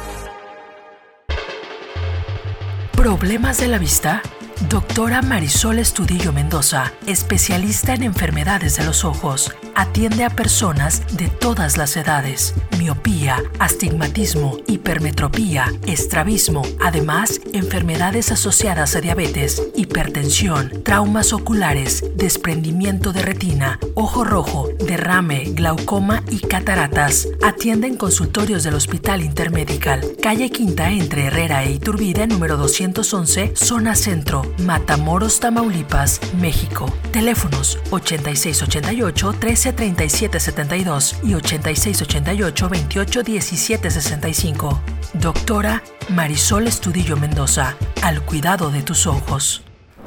¿Problemas 2.95 3.59
de 3.59 3.67
la 3.67 3.77
vista? 3.77 4.23
Doctora 4.69 5.21
Marisol 5.21 5.77
Estudillo 5.77 6.33
Mendoza, 6.33 6.91
especialista 7.05 7.93
en 7.93 8.01
enfermedades 8.01 8.77
de 8.77 8.85
los 8.85 9.05
ojos, 9.05 9.55
atiende 9.75 10.23
a 10.23 10.31
personas 10.31 11.15
de 11.15 11.27
todas 11.27 11.77
las 11.77 11.95
edades, 11.95 12.55
miopía, 12.77 13.43
astigmatismo, 13.59 14.57
hipermetropía, 14.67 15.73
estrabismo, 15.85 16.61
además 16.79 17.41
enfermedades 17.53 18.31
asociadas 18.31 18.95
a 18.95 19.01
diabetes, 19.01 19.61
hipertensión, 19.75 20.83
traumas 20.83 21.33
oculares, 21.33 22.03
desprendimiento 22.15 23.13
de 23.13 23.21
retina, 23.21 23.79
ojo 23.95 24.23
rojo, 24.23 24.69
derrame, 24.79 25.45
glaucoma 25.53 26.23
y 26.29 26.39
cataratas. 26.39 27.27
Atiende 27.43 27.87
en 27.87 27.97
consultorios 27.97 28.63
del 28.63 28.75
Hospital 28.75 29.21
Intermedical, 29.21 30.01
calle 30.21 30.49
Quinta 30.49 30.91
entre 30.91 31.25
Herrera 31.25 31.63
e 31.63 31.71
Iturbide, 31.73 32.27
número 32.27 32.57
211, 32.57 33.53
zona 33.55 33.95
centro, 33.95 34.43
Matamoros, 34.59 35.39
Tamaulipas, 35.39 36.19
México. 36.39 36.91
Teléfonos 37.11 37.79
8688 37.91 39.33
133772 39.33 41.15
y 41.23 41.33
8688 41.33 42.66
281765. 42.69 44.79
Doctora 45.13 45.83
Marisol 46.09 46.67
Estudillo 46.67 47.17
Mendoza, 47.17 47.75
al 48.03 48.21
cuidado 48.21 48.69
de 48.69 48.81
tus 48.81 49.07
ojos. 49.07 49.63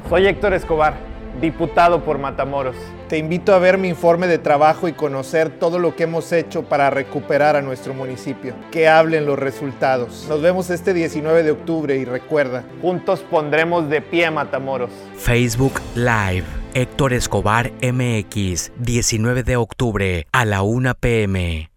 Soy 0.09 0.27
Héctor 0.27 0.53
Escobar, 0.53 0.95
diputado 1.39 2.03
por 2.03 2.17
Matamoros. 2.17 2.75
Te 3.07 3.17
invito 3.17 3.53
a 3.53 3.59
ver 3.59 3.77
mi 3.77 3.89
informe 3.89 4.27
de 4.27 4.37
trabajo 4.37 4.87
y 4.87 4.93
conocer 4.93 5.49
todo 5.49 5.79
lo 5.79 5.95
que 5.95 6.03
hemos 6.03 6.31
hecho 6.31 6.63
para 6.63 6.89
recuperar 6.89 7.55
a 7.55 7.61
nuestro 7.61 7.93
municipio. 7.93 8.55
Que 8.71 8.87
hablen 8.87 9.25
los 9.25 9.37
resultados. 9.37 10.25
Nos 10.29 10.41
vemos 10.41 10.69
este 10.69 10.93
19 10.93 11.43
de 11.43 11.51
octubre 11.51 11.97
y 11.97 12.05
recuerda, 12.05 12.63
juntos 12.81 13.23
pondremos 13.29 13.89
de 13.89 14.01
pie 14.01 14.27
a 14.27 14.31
Matamoros. 14.31 14.91
Facebook 15.17 15.81
Live. 15.95 16.45
Héctor 16.73 17.13
Escobar 17.13 17.71
MX, 17.81 18.71
19 18.77 19.43
de 19.43 19.57
octubre 19.57 20.25
a 20.31 20.45
la 20.45 20.61
1 20.61 20.95
pm. 20.95 21.70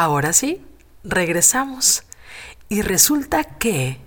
Ahora 0.00 0.32
sí, 0.32 0.64
regresamos. 1.04 2.04
Y 2.70 2.80
resulta 2.80 3.44
que... 3.44 4.00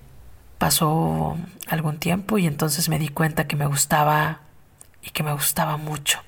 Pasó 0.57 1.37
algún 1.67 1.99
tiempo 1.99 2.37
y 2.37 2.47
entonces 2.47 2.89
me 2.89 2.97
di 2.97 3.09
cuenta 3.09 3.47
que 3.47 3.57
me 3.57 3.67
gustaba 3.67 4.39
y 5.01 5.09
que 5.09 5.21
me 5.21 5.33
gustaba 5.33 5.75
mucho, 5.75 6.21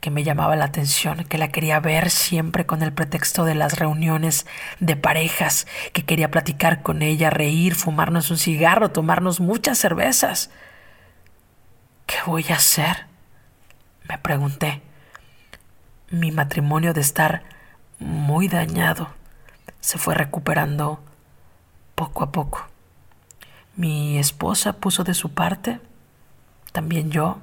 que 0.00 0.10
me 0.10 0.24
llamaba 0.24 0.56
la 0.56 0.64
atención, 0.64 1.24
que 1.24 1.36
la 1.36 1.48
quería 1.48 1.78
ver 1.78 2.08
siempre 2.10 2.64
con 2.64 2.82
el 2.82 2.94
pretexto 2.94 3.44
de 3.44 3.54
las 3.54 3.78
reuniones 3.78 4.46
de 4.80 4.96
parejas, 4.96 5.66
que 5.92 6.06
quería 6.06 6.30
platicar 6.30 6.82
con 6.82 7.02
ella, 7.02 7.28
reír, 7.28 7.74
fumarnos 7.74 8.30
un 8.30 8.38
cigarro, 8.38 8.92
tomarnos 8.92 9.40
muchas 9.40 9.76
cervezas. 9.76 10.48
¿Qué 12.06 12.16
voy 12.24 12.46
a 12.48 12.54
hacer? 12.54 13.06
Me 14.08 14.16
pregunté. 14.16 14.80
Mi 16.10 16.32
matrimonio 16.32 16.94
de 16.94 17.02
estar 17.02 17.51
muy 18.02 18.48
dañado 18.48 19.08
se 19.82 19.98
fue 19.98 20.14
recuperando 20.14 21.00
poco 21.94 22.24
a 22.24 22.32
poco. 22.32 22.66
Mi 23.76 24.18
esposa 24.18 24.74
puso 24.74 25.04
de 25.04 25.12
su 25.12 25.34
parte, 25.34 25.80
también 26.72 27.10
yo, 27.10 27.38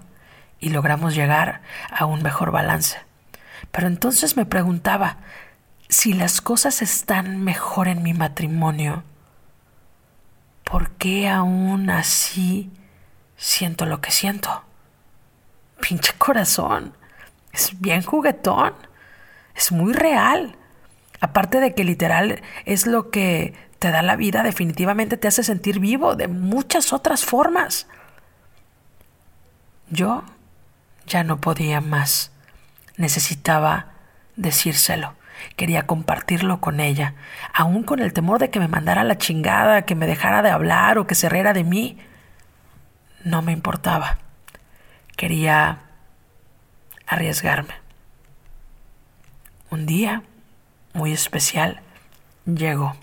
y 0.60 0.69
logramos 0.69 1.15
llegar 1.15 1.62
a 1.91 2.06
un 2.06 2.24
mejor 2.24 2.52
balance. 2.52 2.98
Pero 3.72 3.88
entonces 3.88 4.38
me 4.38 4.45
preguntaba, 4.45 5.17
si 5.89 6.13
las 6.13 6.41
cosas 6.41 6.82
están 6.82 7.43
mejor 7.43 7.88
en 7.88 8.04
mi 8.04 8.13
matrimonio, 8.13 9.04
¿por 10.63 10.91
qué 10.91 11.28
aún 11.28 11.89
así 11.89 12.72
siento 13.36 13.86
lo 13.86 14.00
que 14.02 14.12
siento? 14.12 14.63
Pinche 15.82 16.13
corazón, 16.17 16.93
es 17.52 17.80
bien 17.80 18.02
juguetón, 18.04 18.74
es 19.60 19.72
muy 19.72 19.93
real. 19.93 20.56
Aparte 21.19 21.60
de 21.60 21.76
que 21.76 21.84
literal 21.84 22.41
es 22.65 22.88
lo 22.88 23.12
que 23.12 23.54
te 23.78 23.91
da 23.91 24.02
la 24.02 24.15
vida, 24.15 24.41
definitivamente 24.41 25.17
te 25.17 25.28
hace 25.28 25.43
sentir 25.43 25.80
vivo 25.80 26.15
de 26.15 26.28
muchas 26.28 26.93
otras 26.93 27.26
formas. 27.26 27.88
Yo 29.89 30.24
ya 31.08 31.24
no 31.24 31.41
podía 31.41 31.82
más. 31.82 32.32
Necesitaba 32.95 33.88
decírselo. 34.36 35.15
Quería 35.56 35.88
compartirlo 35.88 36.60
con 36.60 36.80
ella, 36.80 37.15
aún 37.54 37.84
con 37.84 38.00
el 38.00 38.12
temor 38.12 38.39
de 38.39 38.50
que 38.50 38.60
me 38.60 38.67
mandara 38.67 39.06
la 39.06 39.17
chingada, 39.17 39.84
que 39.84 39.95
me 39.95 40.08
dejara 40.08 40.41
de 40.41 40.50
hablar 40.50 40.98
o 40.98 41.08
que 41.08 41.15
se 41.15 41.30
riera 41.30 41.54
de 41.54 41.63
mí. 41.63 41.98
No 43.24 43.41
me 43.41 43.54
importaba. 43.54 44.19
Quería 45.15 45.80
arriesgarme. 47.08 47.88
Un 49.71 49.86
día 49.86 50.23
muy 50.93 51.12
especial 51.12 51.82
llegó. 52.45 52.95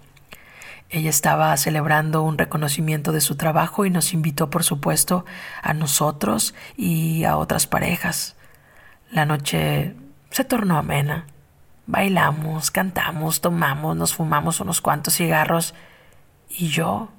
Ella 0.91 1.11
estaba 1.11 1.57
celebrando 1.57 2.23
un 2.23 2.39
reconocimiento 2.39 3.13
de 3.13 3.21
su 3.21 3.37
trabajo 3.37 3.85
y 3.85 3.91
nos 3.91 4.13
invitó, 4.13 4.51
por 4.51 4.65
supuesto, 4.65 5.25
a 5.63 5.75
nosotros 5.75 6.55
y 6.77 7.25
a 7.25 7.37
otras 7.37 7.67
parejas. 7.67 8.37
La 9.11 9.27
noche 9.27 9.95
se 10.31 10.45
tornó 10.45 10.77
amena. 10.77 11.27
Bailamos, 11.87 12.73
cantamos, 12.73 13.41
tomamos, 13.41 13.97
nos 13.97 14.15
fumamos 14.15 14.59
unos 14.59 14.81
cuantos 14.81 15.15
cigarros 15.15 15.75
y 16.49 16.69
yo 16.69 17.11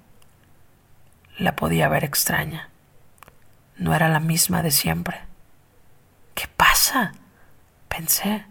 la 1.37 1.55
podía 1.55 1.87
ver 1.87 2.03
extraña. 2.03 2.69
No 3.77 3.93
era 3.93 4.09
la 4.09 4.19
misma 4.19 4.61
de 4.61 4.71
siempre. 4.71 5.21
¿Qué 6.35 6.47
pasa? 6.55 7.13
Pensé. 7.87 8.45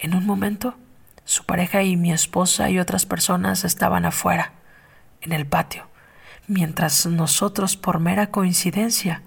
En 0.00 0.14
un 0.14 0.24
momento 0.24 0.76
su 1.24 1.44
pareja 1.44 1.82
y 1.82 1.96
mi 1.96 2.10
esposa 2.10 2.70
y 2.70 2.78
otras 2.78 3.06
personas 3.06 3.64
estaban 3.64 4.06
afuera, 4.06 4.52
en 5.20 5.32
el 5.32 5.46
patio, 5.46 5.86
mientras 6.46 7.06
nosotros 7.06 7.76
por 7.76 8.00
mera 8.00 8.30
coincidencia, 8.30 9.22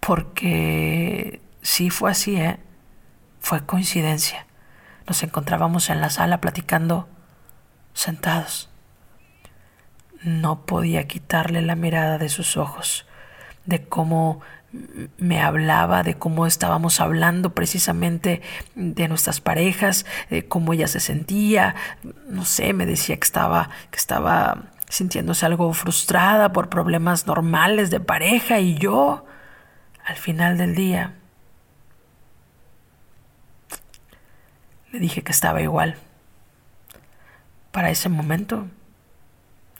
porque 0.00 1.40
sí 1.62 1.88
fue 1.90 2.10
así, 2.10 2.36
¿eh? 2.36 2.60
Fue 3.40 3.64
coincidencia. 3.64 4.46
Nos 5.06 5.22
encontrábamos 5.22 5.88
en 5.88 6.02
la 6.02 6.10
sala 6.10 6.40
platicando 6.40 7.08
sentados. 7.94 8.68
No 10.22 10.66
podía 10.66 11.08
quitarle 11.08 11.62
la 11.62 11.74
mirada 11.74 12.18
de 12.18 12.28
sus 12.28 12.58
ojos, 12.58 13.06
de 13.64 13.88
cómo 13.88 14.42
me 14.72 15.40
hablaba 15.40 16.02
de 16.02 16.14
cómo 16.14 16.46
estábamos 16.46 17.00
hablando 17.00 17.54
precisamente 17.54 18.42
de 18.74 19.08
nuestras 19.08 19.40
parejas, 19.40 20.04
de 20.28 20.46
cómo 20.46 20.74
ella 20.74 20.88
se 20.88 21.00
sentía, 21.00 21.74
no 22.28 22.44
sé, 22.44 22.72
me 22.74 22.84
decía 22.84 23.16
que 23.16 23.24
estaba, 23.24 23.70
que 23.90 23.96
estaba 23.96 24.64
sintiéndose 24.88 25.46
algo 25.46 25.72
frustrada 25.72 26.52
por 26.52 26.68
problemas 26.68 27.26
normales 27.26 27.90
de 27.90 28.00
pareja 28.00 28.60
y 28.60 28.76
yo, 28.76 29.24
al 30.04 30.16
final 30.16 30.58
del 30.58 30.74
día, 30.74 31.14
le 34.92 34.98
dije 34.98 35.22
que 35.22 35.32
estaba 35.32 35.62
igual. 35.62 35.96
Para 37.70 37.90
ese 37.90 38.08
momento, 38.08 38.66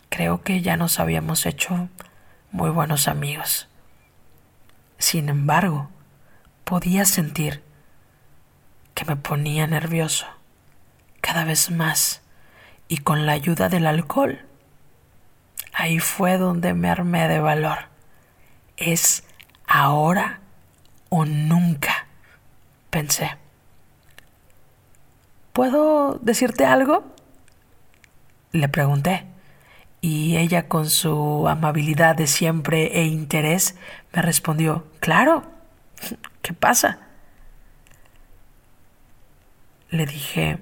creo 0.09 0.43
que 0.43 0.61
ya 0.61 0.77
nos 0.77 1.01
habíamos 1.01 1.47
hecho 1.47 1.89
muy 2.53 2.71
buenos 2.71 3.09
amigos. 3.09 3.68
Sin 4.99 5.29
embargo, 5.29 5.89
podía 6.65 7.05
sentir 7.05 7.63
que 8.95 9.05
me 9.05 9.17
ponía 9.17 9.67
nervioso 9.67 10.27
cada 11.21 11.45
vez 11.45 11.71
más 11.71 12.21
y 12.89 12.99
con 12.99 13.25
la 13.25 13.33
ayuda 13.33 13.69
del 13.69 13.87
alcohol. 13.87 14.45
Ahí 15.73 16.01
fue 16.01 16.37
donde 16.37 16.75
me 16.75 16.91
armé 16.91 17.29
de 17.29 17.39
valor. 17.39 17.79
Es 18.77 19.25
ahora 19.67 20.41
o 21.09 21.25
nunca, 21.25 22.07
pensé. 22.91 23.37
¿Puedo 25.53 26.19
decirte 26.21 26.65
algo? 26.65 27.05
Le 28.53 28.69
pregunté, 28.69 29.27
y 30.01 30.37
ella 30.37 30.69
con 30.69 30.89
su 30.89 31.49
amabilidad 31.49 32.17
de 32.17 32.27
siempre 32.27 32.99
e 32.99 33.05
interés 33.05 33.77
Me 34.13 34.23
respondió, 34.23 34.87
claro, 35.01 35.45
¿qué 36.43 36.53
pasa? 36.53 36.99
Le 39.91 40.07
dije, 40.07 40.59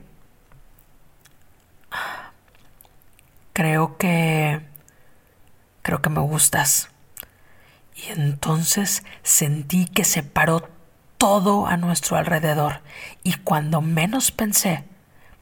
creo 3.53 3.97
que, 3.97 4.61
creo 5.83 6.03
que 6.03 6.11
me 6.11 6.21
gustas. 6.21 6.91
Y 7.95 8.13
entonces 8.13 9.03
sentí 9.23 9.87
que 9.87 10.05
se 10.05 10.23
paró 10.23 10.69
todo 11.19 11.67
a 11.67 11.77
nuestro 11.77 12.17
alrededor 12.17 12.83
y 13.23 13.35
cuando 13.35 13.81
menos 13.81 14.31
pensé, 14.31 14.85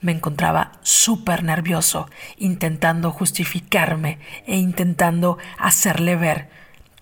me 0.01 0.13
encontraba 0.13 0.73
súper 0.83 1.43
nervioso, 1.43 2.09
intentando 2.37 3.11
justificarme 3.11 4.19
e 4.47 4.57
intentando 4.57 5.39
hacerle 5.59 6.15
ver 6.15 6.49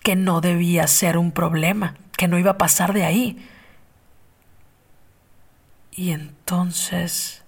que 0.03 0.15
no 0.15 0.41
debía 0.41 0.85
ser 0.87 1.17
un 1.17 1.31
problema, 1.31 1.95
que 2.17 2.27
no 2.27 2.37
iba 2.37 2.51
a 2.51 2.57
pasar 2.57 2.93
de 2.93 3.05
ahí. 3.05 3.49
Y 5.91 6.11
entonces, 6.11 7.43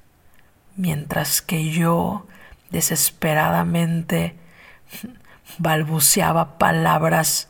mientras 0.75 1.41
que 1.41 1.69
yo 1.69 2.25
desesperadamente 2.69 4.35
balbuceaba 5.57 6.57
palabras 6.57 7.49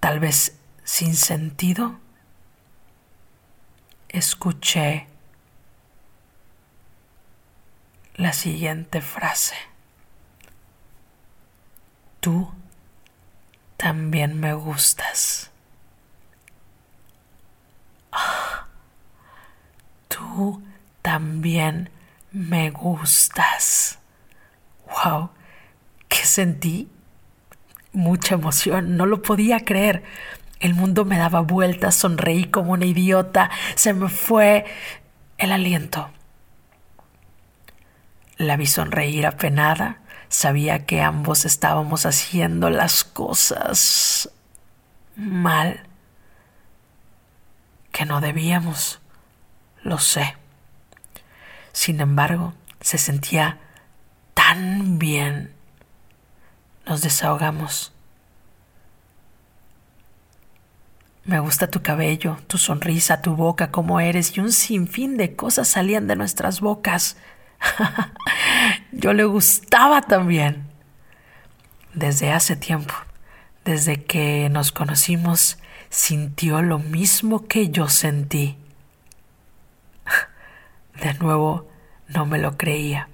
tal 0.00 0.20
vez 0.20 0.58
sin 0.84 1.14
sentido, 1.14 1.98
escuché 4.10 5.08
la 8.16 8.32
siguiente 8.32 9.00
frase. 9.00 9.56
Tú 12.20 12.52
también 13.76 14.38
me 14.38 14.54
gustas. 14.54 15.50
tú 20.08 20.62
también 21.02 21.90
me 22.32 22.70
gustas. 22.70 23.98
¡Wow! 24.86 25.30
¿Qué 26.08 26.24
sentí? 26.24 26.88
Mucha 27.92 28.34
emoción, 28.34 28.96
no 28.96 29.06
lo 29.06 29.22
podía 29.22 29.60
creer. 29.60 30.02
El 30.60 30.74
mundo 30.74 31.04
me 31.04 31.18
daba 31.18 31.40
vueltas, 31.40 31.94
sonreí 31.94 32.44
como 32.44 32.72
una 32.72 32.86
idiota, 32.86 33.50
se 33.74 33.92
me 33.92 34.08
fue 34.08 34.64
el 35.38 35.52
aliento. 35.52 36.10
La 38.36 38.56
vi 38.56 38.66
sonreír 38.66 39.26
apenada, 39.26 40.00
sabía 40.34 40.84
que 40.84 41.00
ambos 41.00 41.44
estábamos 41.44 42.06
haciendo 42.06 42.68
las 42.68 43.04
cosas 43.04 44.28
mal, 45.14 45.86
que 47.92 48.04
no 48.04 48.20
debíamos, 48.20 49.00
lo 49.82 49.98
sé. 49.98 50.36
Sin 51.72 52.00
embargo, 52.00 52.52
se 52.80 52.98
sentía 52.98 53.58
tan 54.34 54.98
bien. 54.98 55.54
Nos 56.84 57.00
desahogamos. 57.02 57.92
Me 61.24 61.38
gusta 61.38 61.70
tu 61.70 61.80
cabello, 61.80 62.38
tu 62.48 62.58
sonrisa, 62.58 63.22
tu 63.22 63.36
boca, 63.36 63.70
cómo 63.70 64.00
eres 64.00 64.36
y 64.36 64.40
un 64.40 64.50
sinfín 64.50 65.16
de 65.16 65.36
cosas 65.36 65.68
salían 65.68 66.08
de 66.08 66.16
nuestras 66.16 66.60
bocas. 66.60 67.16
Yo 68.96 69.12
le 69.12 69.24
gustaba 69.24 70.02
también. 70.02 70.68
Desde 71.94 72.32
hace 72.32 72.56
tiempo, 72.56 72.94
desde 73.64 74.04
que 74.04 74.48
nos 74.50 74.72
conocimos, 74.72 75.58
sintió 75.90 76.62
lo 76.62 76.78
mismo 76.78 77.46
que 77.46 77.70
yo 77.70 77.88
sentí. 77.88 78.56
De 81.02 81.14
nuevo, 81.14 81.68
no 82.08 82.24
me 82.24 82.38
lo 82.38 82.56
creía. 82.56 83.08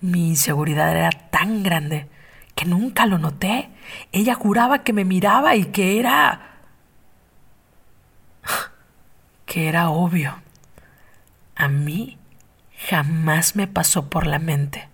Mi 0.00 0.28
inseguridad 0.28 0.96
era 0.96 1.10
tan 1.10 1.62
grande 1.62 2.08
que 2.56 2.64
nunca 2.64 3.06
lo 3.06 3.18
noté. 3.18 3.70
Ella 4.10 4.34
juraba 4.34 4.82
que 4.82 4.92
me 4.92 5.04
miraba 5.04 5.54
y 5.54 5.66
que 5.66 6.00
era 6.00 6.58
que 9.46 9.68
era 9.68 9.88
obvio. 9.88 10.34
A 11.54 11.68
mí 11.68 12.18
jamás 12.88 13.54
me 13.54 13.68
pasó 13.68 14.10
por 14.10 14.26
la 14.26 14.40
mente. 14.40 14.88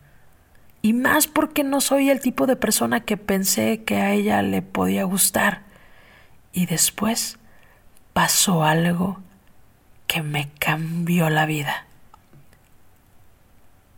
Y 0.83 0.93
más 0.95 1.29
porque 1.29 1.63
no 1.63 1.81
soy 1.81 2.11
el 2.11 2.21
tipo 2.21 2.47
de 2.47 2.57
persona 2.57 3.01
que 3.01 3.17
pensé 3.17 3.85
que 3.85 3.99
a 3.99 4.13
ella 4.13 4.43
le 4.43 4.63
podía 4.63 5.05
gustar. 5.05 5.63
Y 6.53 6.67
después 6.67 7.39
pasó 8.13 8.65
algo 8.65 9.21
que 10.09 10.23
me 10.23 10.51
cambió 10.59 11.31
la 11.31 11.47
vida. 11.47 11.87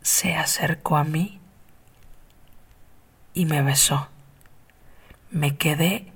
Se 0.03 0.37
acercó 0.37 0.99
a 0.99 1.05
mí 1.05 1.41
y 3.33 3.47
me 3.47 3.63
besó. 3.63 4.09
Me 5.31 5.57
quedé 5.57 6.13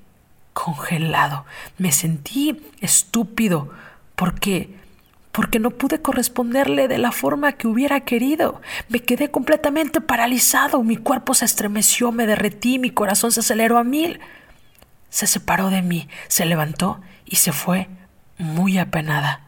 congelado. 0.52 1.46
Me 1.78 1.92
sentí 1.92 2.62
estúpido 2.80 3.72
porque 4.14 4.76
porque 5.38 5.60
no 5.60 5.70
pude 5.70 6.02
corresponderle 6.02 6.88
de 6.88 6.98
la 6.98 7.12
forma 7.12 7.52
que 7.52 7.68
hubiera 7.68 8.00
querido. 8.00 8.60
Me 8.88 8.98
quedé 8.98 9.30
completamente 9.30 10.00
paralizado, 10.00 10.82
mi 10.82 10.96
cuerpo 10.96 11.32
se 11.32 11.44
estremeció, 11.44 12.10
me 12.10 12.26
derretí, 12.26 12.80
mi 12.80 12.90
corazón 12.90 13.30
se 13.30 13.38
aceleró 13.38 13.78
a 13.78 13.84
mil. 13.84 14.18
Se 15.10 15.28
separó 15.28 15.70
de 15.70 15.80
mí, 15.80 16.08
se 16.26 16.44
levantó 16.44 17.00
y 17.24 17.36
se 17.36 17.52
fue 17.52 17.86
muy 18.36 18.78
apenada. 18.78 19.42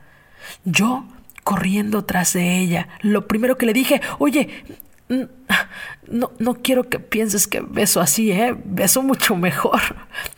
Yo 0.65 1.07
corriendo 1.43 2.05
tras 2.05 2.35
de 2.35 2.59
ella, 2.59 2.87
lo 3.01 3.27
primero 3.27 3.59
que 3.59 3.67
le 3.67 3.73
dije, 3.73 4.01
oye, 4.21 4.63
no, 5.09 6.31
no 6.39 6.55
quiero 6.63 6.89
que 6.89 7.01
pienses 7.01 7.49
que 7.49 7.63
beso 7.63 8.01
así, 8.01 8.31
¿eh? 8.31 8.55
Beso 8.65 9.03
mucho 9.03 9.35
mejor. 9.35 9.81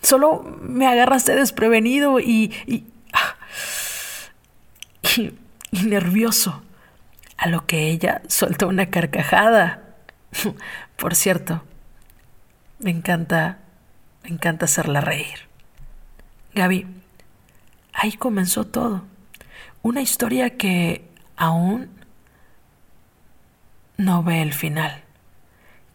Solo 0.00 0.44
me 0.62 0.86
agarraste 0.86 1.34
desprevenido 1.34 2.20
y, 2.20 2.54
y, 2.66 2.86
y, 5.18 5.41
nervioso. 5.72 6.62
A 7.36 7.48
lo 7.48 7.66
que 7.66 7.88
ella 7.88 8.22
soltó 8.28 8.68
una 8.68 8.86
carcajada. 8.86 9.82
Por 10.96 11.14
cierto, 11.14 11.64
me 12.78 12.90
encanta, 12.90 13.58
me 14.22 14.30
encanta 14.30 14.66
hacerla 14.66 15.00
reír. 15.00 15.48
Gaby, 16.54 16.86
ahí 17.92 18.12
comenzó 18.12 18.64
todo. 18.64 19.04
Una 19.82 20.02
historia 20.02 20.56
que 20.56 21.08
aún 21.36 21.90
no 23.96 24.22
ve 24.22 24.42
el 24.42 24.52
final, 24.52 25.02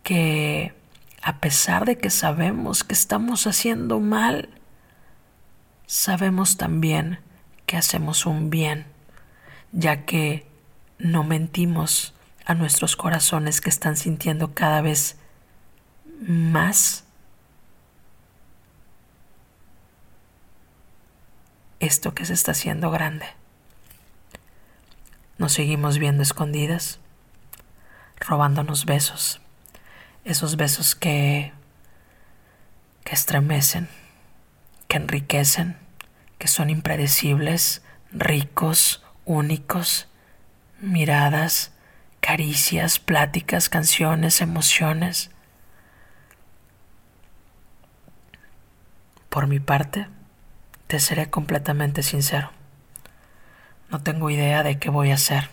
que 0.04 0.74
a 1.22 1.38
pesar 1.40 1.86
de 1.86 1.98
que 1.98 2.10
sabemos 2.10 2.84
que 2.84 2.94
estamos 2.94 3.48
haciendo 3.48 4.00
mal, 4.00 4.50
sabemos 5.86 6.58
también 6.58 7.20
que 7.66 7.78
hacemos 7.78 8.26
un 8.26 8.50
bien, 8.50 8.86
ya 9.72 10.06
que 10.06 10.48
no 11.00 11.24
mentimos 11.24 12.14
a 12.46 12.54
nuestros 12.54 12.96
corazones 12.96 13.62
que 13.62 13.70
están 13.70 13.98
sintiendo 13.98 14.54
cada 14.54 14.82
vez 14.82 15.18
más 16.22 17.04
esto 21.80 22.14
que 22.14 22.26
se 22.26 22.34
está 22.34 22.52
haciendo 22.52 22.90
grande. 22.90 23.26
Nos 25.38 25.54
seguimos 25.54 26.00
viendo 26.00 26.24
escondidas 26.24 27.00
robándonos 28.20 28.86
besos, 28.86 29.40
esos 30.26 30.56
besos 30.56 30.96
que, 30.96 31.54
que 33.04 33.14
estremecen, 33.14 33.88
que 34.88 34.98
enriquecen, 34.98 35.78
que 36.40 36.48
son 36.48 36.70
impredecibles, 36.70 37.84
ricos, 38.12 39.04
únicos, 39.28 40.08
miradas, 40.80 41.72
caricias, 42.20 42.98
pláticas, 42.98 43.70
canciones, 43.70 44.42
emociones. 44.42 45.30
Por 49.30 49.46
mi 49.46 49.60
parte, 49.60 50.08
te 50.88 51.00
seré 51.00 51.30
completamente 51.30 52.02
sincero. 52.02 52.50
No 53.92 54.02
tengo 54.02 54.32
idea 54.32 54.64
de 54.64 54.80
qué 54.80 54.90
voy 54.90 55.12
a 55.12 55.16
hacer 55.16 55.50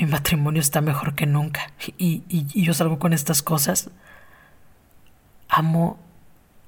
mi 0.00 0.06
matrimonio 0.06 0.60
está 0.60 0.80
mejor 0.80 1.14
que 1.14 1.26
nunca 1.26 1.72
y, 1.96 2.22
yo 2.62 2.74
salgo 2.74 2.98
con 2.98 3.12
estas 3.12 3.42
cosas. 3.42 3.90
Amo 5.48 5.98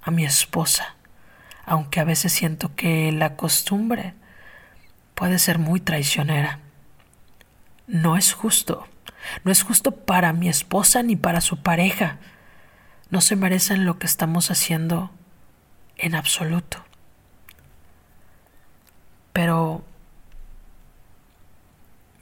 a 0.03 0.11
mi 0.11 0.25
esposa, 0.25 0.97
aunque 1.67 2.01
a 2.01 2.05
veces 2.05 2.33
siento 2.33 2.75
que 2.75 3.13
la 3.13 3.37
costumbre 3.37 4.15
puede 5.21 5.39
ser 5.39 5.59
muy 5.59 5.81
traicionera. 5.81 6.61
No 7.87 8.17
es 8.17 8.33
justo. 8.33 8.89
No 9.45 9.53
es 9.53 9.63
justo 9.63 9.93
para 9.93 10.33
mi 10.33 10.49
esposa 10.49 11.03
ni 11.03 11.15
para 11.15 11.43
su 11.43 11.59
pareja. 11.59 12.17
No 13.11 13.21
se 13.21 13.37
merecen 13.37 13.85
lo 13.85 13.99
que 13.99 14.07
estamos 14.07 14.51
haciendo 14.51 15.11
en 15.99 16.15
absoluto. 16.15 16.83
Pero 19.35 19.85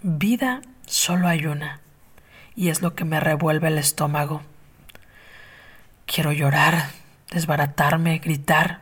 vida 0.02 0.62
solo 0.84 1.28
hay 1.28 1.46
una, 1.46 1.80
y 2.56 2.68
es 2.68 2.82
lo 2.82 2.96
que 2.96 3.04
me 3.04 3.20
revuelve 3.20 3.68
el 3.68 3.78
estómago. 3.78 4.42
Quiero 6.04 6.32
llorar, 6.32 6.90
desbaratarme, 7.30 8.18
gritar. 8.18 8.80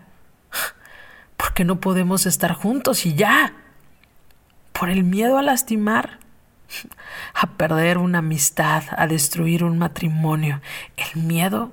¿Por 1.37 1.53
qué 1.53 1.67
no 1.67 1.81
podemos 1.81 2.25
estar 2.25 2.55
juntos 2.55 3.05
y 3.05 3.15
ya? 3.15 3.53
¿Por 4.79 4.91
el 4.91 5.05
miedo 5.05 5.39
a 5.39 5.43
lastimar? 5.43 6.19
A 7.33 7.47
perder 7.53 7.97
una 7.97 8.19
amistad, 8.19 8.83
a 8.97 9.07
destruir 9.07 9.65
un 9.65 9.79
matrimonio. 9.79 10.61
El 10.97 11.23
miedo 11.23 11.73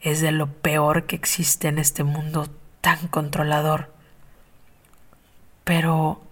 es 0.00 0.20
de 0.20 0.30
lo 0.30 0.46
peor 0.46 1.06
que 1.06 1.16
existe 1.16 1.66
en 1.66 1.78
este 1.78 2.04
mundo 2.04 2.48
tan 2.80 3.08
controlador. 3.08 3.92
Pero, 5.64 6.22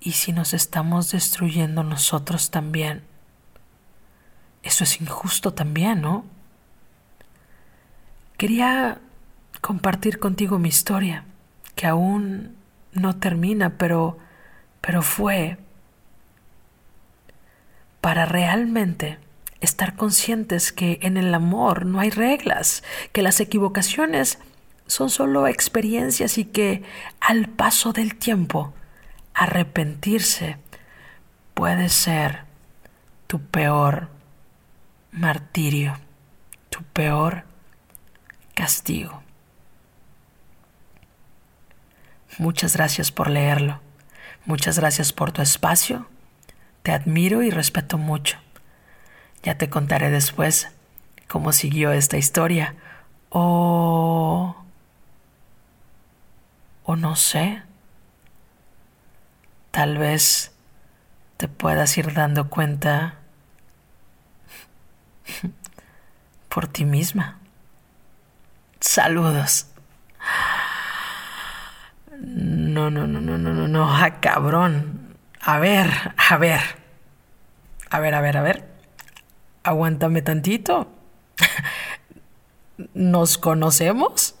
¿y 0.00 0.12
si 0.12 0.32
nos 0.32 0.52
estamos 0.52 1.12
destruyendo 1.12 1.84
nosotros 1.84 2.50
también? 2.50 3.04
Eso 4.62 4.82
es 4.82 5.00
injusto 5.00 5.52
también, 5.54 6.00
¿no? 6.00 6.24
Quería 8.36 8.98
compartir 9.60 10.18
contigo 10.18 10.58
mi 10.58 10.70
historia, 10.70 11.24
que 11.76 11.86
aún 11.86 12.56
no 12.92 13.16
termina, 13.16 13.76
pero, 13.78 14.18
pero 14.80 15.02
fue 15.02 15.58
para 18.00 18.26
realmente 18.26 19.18
estar 19.60 19.96
conscientes 19.96 20.72
que 20.72 20.98
en 21.02 21.16
el 21.16 21.34
amor 21.34 21.84
no 21.84 22.00
hay 22.00 22.10
reglas, 22.10 22.84
que 23.12 23.22
las 23.22 23.40
equivocaciones 23.40 24.38
son 24.86 25.10
solo 25.10 25.46
experiencias 25.46 26.38
y 26.38 26.44
que 26.44 26.82
al 27.20 27.48
paso 27.48 27.92
del 27.92 28.16
tiempo 28.16 28.72
arrepentirse 29.34 30.56
puede 31.54 31.88
ser 31.88 32.44
tu 33.26 33.40
peor 33.40 34.08
martirio, 35.12 35.98
tu 36.70 36.82
peor 36.84 37.44
castigo. 38.54 39.22
Muchas 42.38 42.76
gracias 42.76 43.10
por 43.10 43.28
leerlo. 43.28 43.80
Muchas 44.48 44.78
gracias 44.78 45.12
por 45.12 45.30
tu 45.30 45.42
espacio. 45.42 46.06
Te 46.82 46.92
admiro 46.92 47.42
y 47.42 47.50
respeto 47.50 47.98
mucho. 47.98 48.38
Ya 49.42 49.58
te 49.58 49.68
contaré 49.68 50.08
después 50.08 50.68
cómo 51.28 51.52
siguió 51.52 51.92
esta 51.92 52.16
historia. 52.16 52.74
O 53.28 54.56
o 56.84 56.96
no 56.96 57.14
sé, 57.14 57.62
tal 59.70 59.98
vez 59.98 60.52
te 61.36 61.46
puedas 61.46 61.98
ir 61.98 62.14
dando 62.14 62.48
cuenta 62.48 63.16
por 66.48 66.68
ti 66.68 66.86
misma. 66.86 67.38
Saludos. 68.80 69.66
No, 72.20 72.90
no, 72.90 73.06
no, 73.06 73.20
no, 73.20 73.38
no, 73.38 73.54
no, 73.54 73.68
no, 73.68 73.88
ah, 73.88 74.20
cabrón. 74.20 75.16
A 75.40 75.58
ver, 75.58 75.90
a 76.30 76.36
ver. 76.36 76.60
A 77.90 78.00
ver, 78.00 78.14
a 78.14 78.20
ver, 78.20 78.36
a 78.36 78.42
ver. 78.42 78.68
Aguántame 79.62 80.22
tantito. 80.22 80.88
¿Nos 82.94 83.38
conocemos? 83.38 84.38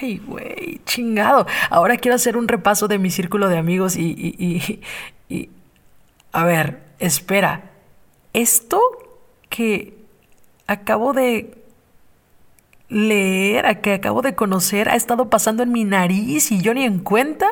ay, 0.00 0.18
güey, 0.18 0.80
chingado. 0.84 1.46
Ahora 1.68 1.96
quiero 1.96 2.14
hacer 2.14 2.36
un 2.36 2.48
repaso 2.48 2.88
de 2.88 2.98
mi 2.98 3.10
círculo 3.10 3.48
de 3.48 3.58
amigos 3.58 3.96
y, 3.96 4.10
y, 4.10 4.80
y, 5.28 5.50
A 6.32 6.44
ver, 6.44 6.80
espera. 6.98 7.70
Esto 8.32 8.80
que 9.48 9.98
acabo 10.66 11.12
de 11.12 11.59
leer, 12.90 13.80
que 13.80 13.94
acabo 13.94 14.20
de 14.20 14.34
conocer, 14.34 14.90
ha 14.90 14.96
estado 14.96 15.30
pasando 15.30 15.62
en 15.62 15.72
mi 15.72 15.84
nariz 15.84 16.52
y 16.52 16.60
yo 16.60 16.74
ni 16.74 16.84
en 16.84 16.98
cuenta. 16.98 17.46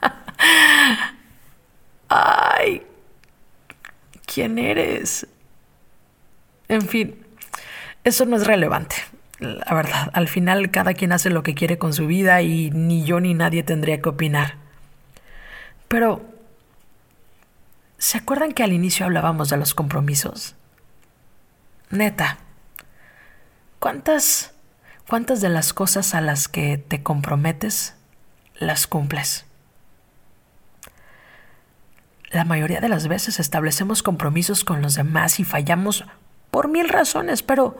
Ay, 2.08 2.82
¿quién 4.24 4.58
eres? 4.58 5.26
En 6.68 6.82
fin, 6.82 7.26
eso 8.04 8.24
no 8.24 8.36
es 8.36 8.46
relevante 8.46 8.96
la 9.42 9.74
verdad, 9.74 10.10
al 10.12 10.28
final 10.28 10.70
cada 10.70 10.94
quien 10.94 11.12
hace 11.12 11.28
lo 11.28 11.42
que 11.42 11.54
quiere 11.54 11.76
con 11.76 11.92
su 11.92 12.06
vida 12.06 12.42
y 12.42 12.70
ni 12.70 13.04
yo 13.04 13.20
ni 13.20 13.34
nadie 13.34 13.62
tendría 13.62 14.00
que 14.00 14.08
opinar. 14.08 14.54
Pero, 15.88 16.24
¿se 17.98 18.18
acuerdan 18.18 18.52
que 18.52 18.62
al 18.62 18.72
inicio 18.72 19.04
hablábamos 19.04 19.50
de 19.50 19.56
los 19.56 19.74
compromisos? 19.74 20.54
Neta, 21.90 22.38
¿cuántas, 23.80 24.51
cuántas 25.08 25.40
de 25.40 25.48
las 25.48 25.72
cosas 25.72 26.14
a 26.14 26.20
las 26.20 26.48
que 26.48 26.78
te 26.78 27.02
comprometes 27.02 27.94
las 28.58 28.86
cumples? 28.86 29.44
La 32.30 32.44
mayoría 32.44 32.80
de 32.80 32.88
las 32.88 33.08
veces 33.08 33.38
establecemos 33.40 34.02
compromisos 34.02 34.64
con 34.64 34.80
los 34.80 34.94
demás 34.94 35.38
y 35.38 35.44
fallamos 35.44 36.04
por 36.50 36.68
mil 36.68 36.88
razones, 36.88 37.42
pero 37.42 37.78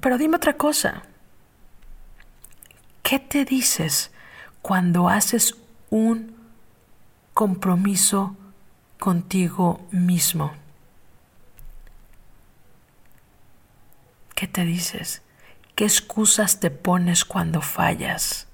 pero 0.00 0.18
dime 0.18 0.36
otra 0.36 0.56
cosa. 0.56 1.02
¿Qué 3.02 3.18
te 3.18 3.44
dices 3.44 4.10
cuando 4.62 5.08
haces 5.08 5.56
un 5.90 6.34
compromiso 7.32 8.36
contigo 8.98 9.86
mismo? 9.90 10.52
¿Qué 14.34 14.48
te 14.48 14.64
dices? 14.64 15.22
¿Qué 15.74 15.84
excusas 15.84 16.60
te 16.60 16.70
pones 16.70 17.24
cuando 17.24 17.60
fallas? 17.60 18.46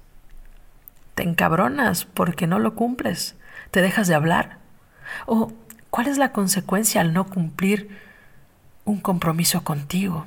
¿Te 1.13 1.21
encabronas 1.21 2.05
porque 2.05 2.47
no 2.47 2.57
lo 2.57 2.73
cumples? 2.73 3.35
¿Te 3.69 3.81
dejas 3.81 4.07
de 4.07 4.15
hablar? 4.15 4.57
¿O 5.27 5.51
cuál 5.91 6.07
es 6.07 6.17
la 6.17 6.31
consecuencia 6.31 6.99
al 6.99 7.13
no 7.13 7.27
cumplir 7.27 7.95
un 8.85 8.99
compromiso 8.99 9.63
contigo? 9.63 10.25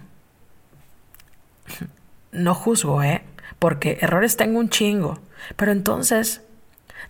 No 2.31 2.55
juzgo, 2.55 3.03
¿eh? 3.03 3.25
Porque 3.59 3.99
errores 4.01 4.37
tengo 4.37 4.61
un 4.61 4.69
chingo. 4.69 5.19
Pero 5.57 5.73
entonces, 5.73 6.43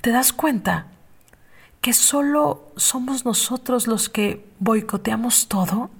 ¿te 0.00 0.12
das 0.12 0.32
cuenta 0.32 0.86
que 1.82 1.92
solo 1.92 2.72
somos 2.76 3.26
nosotros 3.26 3.86
los 3.86 4.08
que 4.08 4.46
boicoteamos 4.60 5.48
todo? 5.48 5.90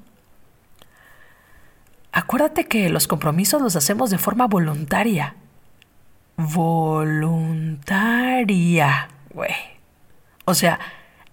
Acuérdate 2.17 2.67
que 2.67 2.89
los 2.91 3.09
compromisos 3.09 3.61
los 3.61 3.75
hacemos 3.75 4.09
de 4.09 4.19
forma 4.19 4.47
voluntaria. 4.47 5.35
Voluntaria, 6.37 7.89
güey. 9.31 9.51
O 10.45 10.55
sea, 10.55 10.79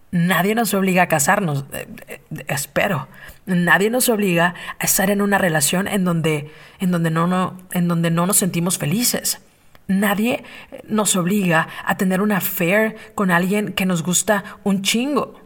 nadie 0.10 0.56
nos 0.56 0.74
obliga 0.74 1.04
a 1.04 1.08
casarnos, 1.08 1.66
eh, 1.72 1.88
eh, 2.08 2.22
espero. 2.48 3.08
Nadie 3.46 3.92
nos 3.92 4.10
obliga 4.10 4.56
a 4.80 4.86
estar 4.86 5.12
en 5.12 5.22
una 5.22 5.38
relación 5.38 5.88
en 5.88 6.04
donde, 6.04 6.52
en 6.80 6.90
donde, 6.90 7.12
no, 7.12 7.28
no, 7.28 7.58
en 7.74 7.88
donde 7.88 8.10
no 8.10 8.26
nos 8.26 8.38
sentimos 8.38 8.80
felices. 8.80 9.40
Nadie 9.88 10.44
nos 10.88 11.16
obliga 11.16 11.68
a 11.86 11.96
tener 11.98 12.22
una 12.22 12.38
affair 12.38 12.96
con 13.14 13.30
alguien 13.30 13.74
que 13.74 13.86
nos 13.86 14.02
gusta 14.02 14.44
un 14.64 14.82
chingo. 14.82 15.40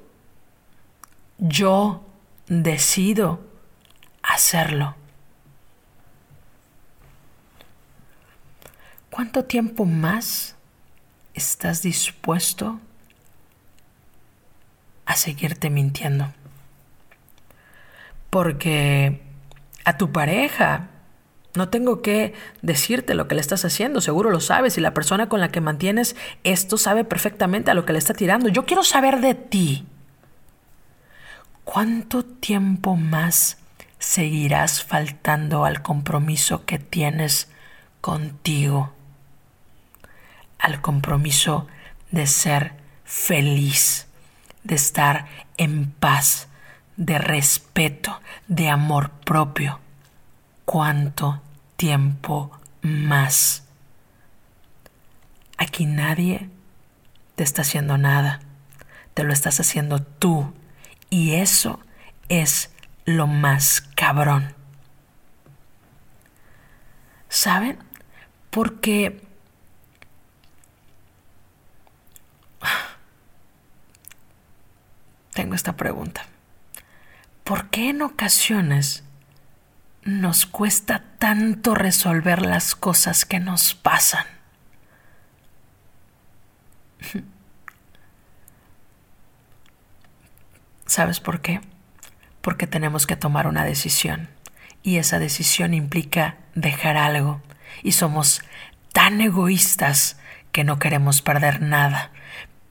Yo 1.39 2.05
decido 2.47 3.41
hacerlo. 4.23 4.95
¿Cuánto 9.15 9.45
tiempo 9.45 9.85
más 9.85 10.55
estás 11.33 11.81
dispuesto 11.81 12.79
a 15.05 15.15
seguirte 15.15 15.69
mintiendo? 15.69 16.33
porque 18.35 19.21
a 19.85 19.95
tu 19.95 20.11
pareja 20.11 20.89
no 21.53 21.69
tengo 21.69 22.01
que 22.01 22.33
decirte 22.61 23.13
lo 23.13 23.29
que 23.29 23.35
le 23.35 23.39
estás 23.39 23.63
haciendo, 23.63 24.01
seguro 24.01 24.29
lo 24.29 24.41
sabes 24.41 24.77
y 24.77 24.81
la 24.81 24.93
persona 24.93 25.29
con 25.29 25.39
la 25.39 25.53
que 25.53 25.61
mantienes 25.61 26.17
esto 26.43 26.77
sabe 26.77 27.05
perfectamente 27.05 27.71
a 27.71 27.73
lo 27.73 27.85
que 27.85 27.93
le 27.93 27.99
está 27.99 28.13
tirando. 28.13 28.49
Yo 28.49 28.65
quiero 28.65 28.83
saber 28.83 29.21
de 29.21 29.35
ti. 29.35 29.85
¿Cuánto 31.63 32.25
tiempo 32.25 32.97
más 32.97 33.57
seguirás 33.99 34.83
faltando 34.83 35.63
al 35.63 35.81
compromiso 35.81 36.65
que 36.65 36.77
tienes 36.77 37.49
contigo? 38.01 38.94
Al 40.65 40.81
compromiso 40.81 41.67
de 42.09 42.25
ser 42.25 42.73
feliz, 43.03 44.07
de 44.63 44.73
estar 44.73 45.27
en 45.57 45.91
paz, 45.91 46.47
de 46.97 47.19
respeto, 47.19 48.19
de 48.47 48.71
amor 48.71 49.11
propio. 49.11 49.79
¿Cuánto 50.65 51.39
tiempo 51.75 52.49
más? 52.81 53.63
Aquí 55.59 55.85
nadie 55.85 56.49
te 57.35 57.43
está 57.43 57.61
haciendo 57.61 57.99
nada. 57.99 58.39
Te 59.13 59.23
lo 59.23 59.33
estás 59.33 59.59
haciendo 59.59 60.01
tú. 60.01 60.51
Y 61.11 61.35
eso 61.35 61.79
es 62.27 62.71
lo 63.05 63.27
más 63.27 63.81
cabrón. 63.81 64.55
¿Saben? 67.29 67.77
Porque 68.49 69.24
tengo 75.35 75.53
esta 75.53 75.75
pregunta. 75.75 76.25
¿Por 77.43 77.69
qué 77.69 77.89
en 77.89 78.01
ocasiones 78.01 79.03
nos 80.03 80.47
cuesta 80.47 81.03
tanto 81.19 81.75
resolver 81.75 82.41
las 82.41 82.73
cosas 82.73 83.25
que 83.25 83.39
nos 83.39 83.75
pasan? 83.75 84.25
¿Sabes 90.87 91.19
por 91.19 91.41
qué? 91.41 91.59
Porque 92.41 92.65
tenemos 92.65 93.05
que 93.05 93.17
tomar 93.17 93.47
una 93.47 93.65
decisión 93.65 94.29
y 94.83 94.97
esa 94.97 95.19
decisión 95.19 95.73
implica 95.73 96.37
dejar 96.53 96.95
algo 96.95 97.41
y 97.83 97.91
somos 97.91 98.41
tan 98.93 99.19
egoístas 99.19 100.17
que 100.53 100.63
no 100.63 100.79
queremos 100.79 101.21
perder 101.21 101.61
nada. 101.61 102.11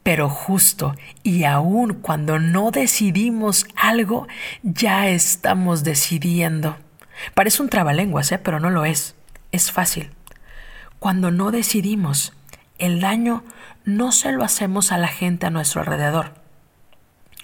Pero 0.04 0.28
justo 0.28 0.94
y 1.24 1.42
aún 1.42 1.94
cuando 1.94 2.38
no 2.38 2.70
decidimos 2.70 3.66
algo, 3.74 4.28
ya 4.62 5.08
estamos 5.08 5.82
decidiendo. 5.82 6.76
Parece 7.34 7.62
un 7.62 7.68
trabalenguas, 7.68 8.30
¿eh? 8.30 8.38
pero 8.38 8.60
no 8.60 8.70
lo 8.70 8.84
es. 8.84 9.16
Es 9.50 9.72
fácil. 9.72 10.10
Cuando 10.98 11.30
no 11.30 11.50
decidimos, 11.50 12.32
el 12.78 13.00
daño 13.00 13.44
no 13.84 14.12
se 14.12 14.30
lo 14.30 14.44
hacemos 14.44 14.92
a 14.92 14.98
la 14.98 15.08
gente 15.08 15.46
a 15.46 15.50
nuestro 15.50 15.80
alrededor. 15.80 16.34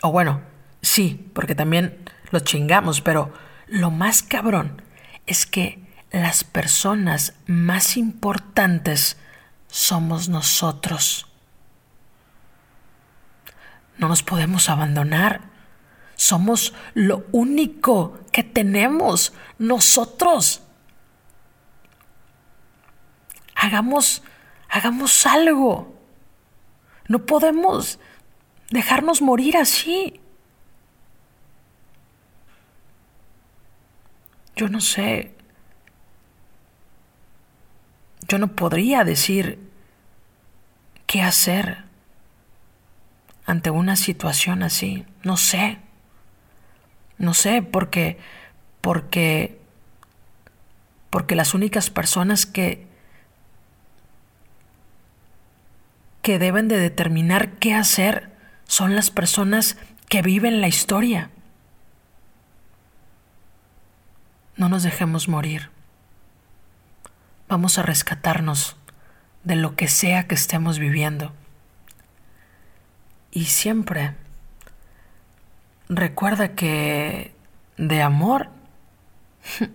O 0.02 0.12
bueno, 0.12 0.42
sí, 0.82 1.30
porque 1.34 1.54
también 1.54 1.98
lo 2.30 2.40
chingamos, 2.40 3.00
pero 3.00 3.32
lo 3.66 3.90
más 3.90 4.22
cabrón 4.22 4.82
es 5.26 5.46
que 5.46 5.78
las 6.10 6.44
personas 6.44 7.34
más 7.46 7.96
importantes 7.96 9.16
somos 9.68 10.28
nosotros. 10.28 11.29
No 14.00 14.08
nos 14.08 14.22
podemos 14.22 14.70
abandonar. 14.70 15.42
Somos 16.16 16.72
lo 16.94 17.26
único 17.32 18.18
que 18.32 18.42
tenemos 18.42 19.34
nosotros. 19.58 20.62
Hagamos, 23.54 24.22
hagamos 24.70 25.26
algo. 25.26 25.94
No 27.08 27.26
podemos 27.26 27.98
dejarnos 28.70 29.20
morir 29.20 29.58
así. 29.58 30.18
Yo 34.56 34.70
no 34.70 34.80
sé. 34.80 35.34
Yo 38.26 38.38
no 38.38 38.48
podría 38.56 39.04
decir 39.04 39.58
qué 41.06 41.20
hacer 41.20 41.89
ante 43.50 43.70
una 43.70 43.96
situación 43.96 44.62
así. 44.62 45.04
No 45.24 45.36
sé. 45.36 45.78
No 47.18 47.34
sé, 47.34 47.62
porque, 47.62 48.18
porque, 48.80 49.60
porque 51.10 51.34
las 51.34 51.52
únicas 51.52 51.90
personas 51.90 52.46
que, 52.46 52.86
que 56.22 56.38
deben 56.38 56.68
de 56.68 56.78
determinar 56.78 57.52
qué 57.58 57.74
hacer 57.74 58.30
son 58.66 58.94
las 58.94 59.10
personas 59.10 59.76
que 60.08 60.22
viven 60.22 60.60
la 60.60 60.68
historia. 60.68 61.30
No 64.56 64.68
nos 64.68 64.84
dejemos 64.84 65.28
morir. 65.28 65.70
Vamos 67.48 67.78
a 67.78 67.82
rescatarnos 67.82 68.76
de 69.42 69.56
lo 69.56 69.74
que 69.74 69.88
sea 69.88 70.28
que 70.28 70.36
estemos 70.36 70.78
viviendo. 70.78 71.32
Y 73.30 73.46
siempre 73.46 74.14
recuerda 75.88 76.54
que 76.54 77.32
de 77.76 78.02
amor 78.02 78.48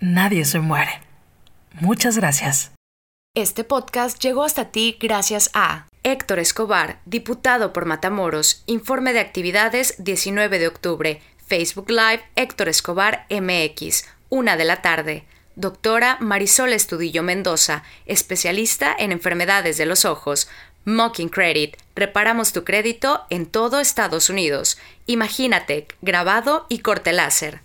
nadie 0.00 0.44
se 0.44 0.60
muere. 0.60 1.00
Muchas 1.80 2.16
gracias. 2.16 2.72
Este 3.34 3.62
podcast 3.62 4.20
llegó 4.20 4.44
hasta 4.44 4.70
ti 4.70 4.96
gracias 5.00 5.50
a 5.54 5.86
Héctor 6.02 6.38
Escobar, 6.38 7.00
diputado 7.04 7.72
por 7.72 7.84
Matamoros, 7.84 8.62
informe 8.66 9.12
de 9.12 9.20
actividades 9.20 9.94
19 9.98 10.58
de 10.58 10.68
octubre, 10.68 11.22
Facebook 11.46 11.90
Live 11.90 12.22
Héctor 12.34 12.68
Escobar 12.68 13.26
MX, 13.30 14.04
una 14.28 14.56
de 14.56 14.64
la 14.64 14.82
tarde. 14.82 15.24
Doctora 15.54 16.18
Marisol 16.20 16.72
Estudillo 16.72 17.24
Mendoza, 17.24 17.82
especialista 18.06 18.94
en 18.96 19.10
enfermedades 19.10 19.76
de 19.76 19.86
los 19.86 20.04
ojos. 20.04 20.48
Mocking 20.88 21.28
Credit. 21.28 21.76
Reparamos 21.94 22.52
tu 22.52 22.64
crédito 22.64 23.24
en 23.28 23.46
todo 23.46 23.78
Estados 23.78 24.30
Unidos. 24.30 24.78
Imagínate, 25.06 25.86
grabado 26.00 26.64
y 26.68 26.78
corte 26.78 27.12
láser. 27.12 27.60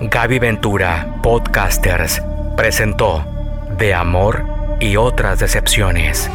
Gaby 0.00 0.38
Ventura, 0.38 1.20
Podcasters, 1.22 2.20
presentó 2.56 3.24
De 3.78 3.94
Amor 3.94 4.44
y 4.80 4.96
otras 4.96 5.38
decepciones. 5.38 6.28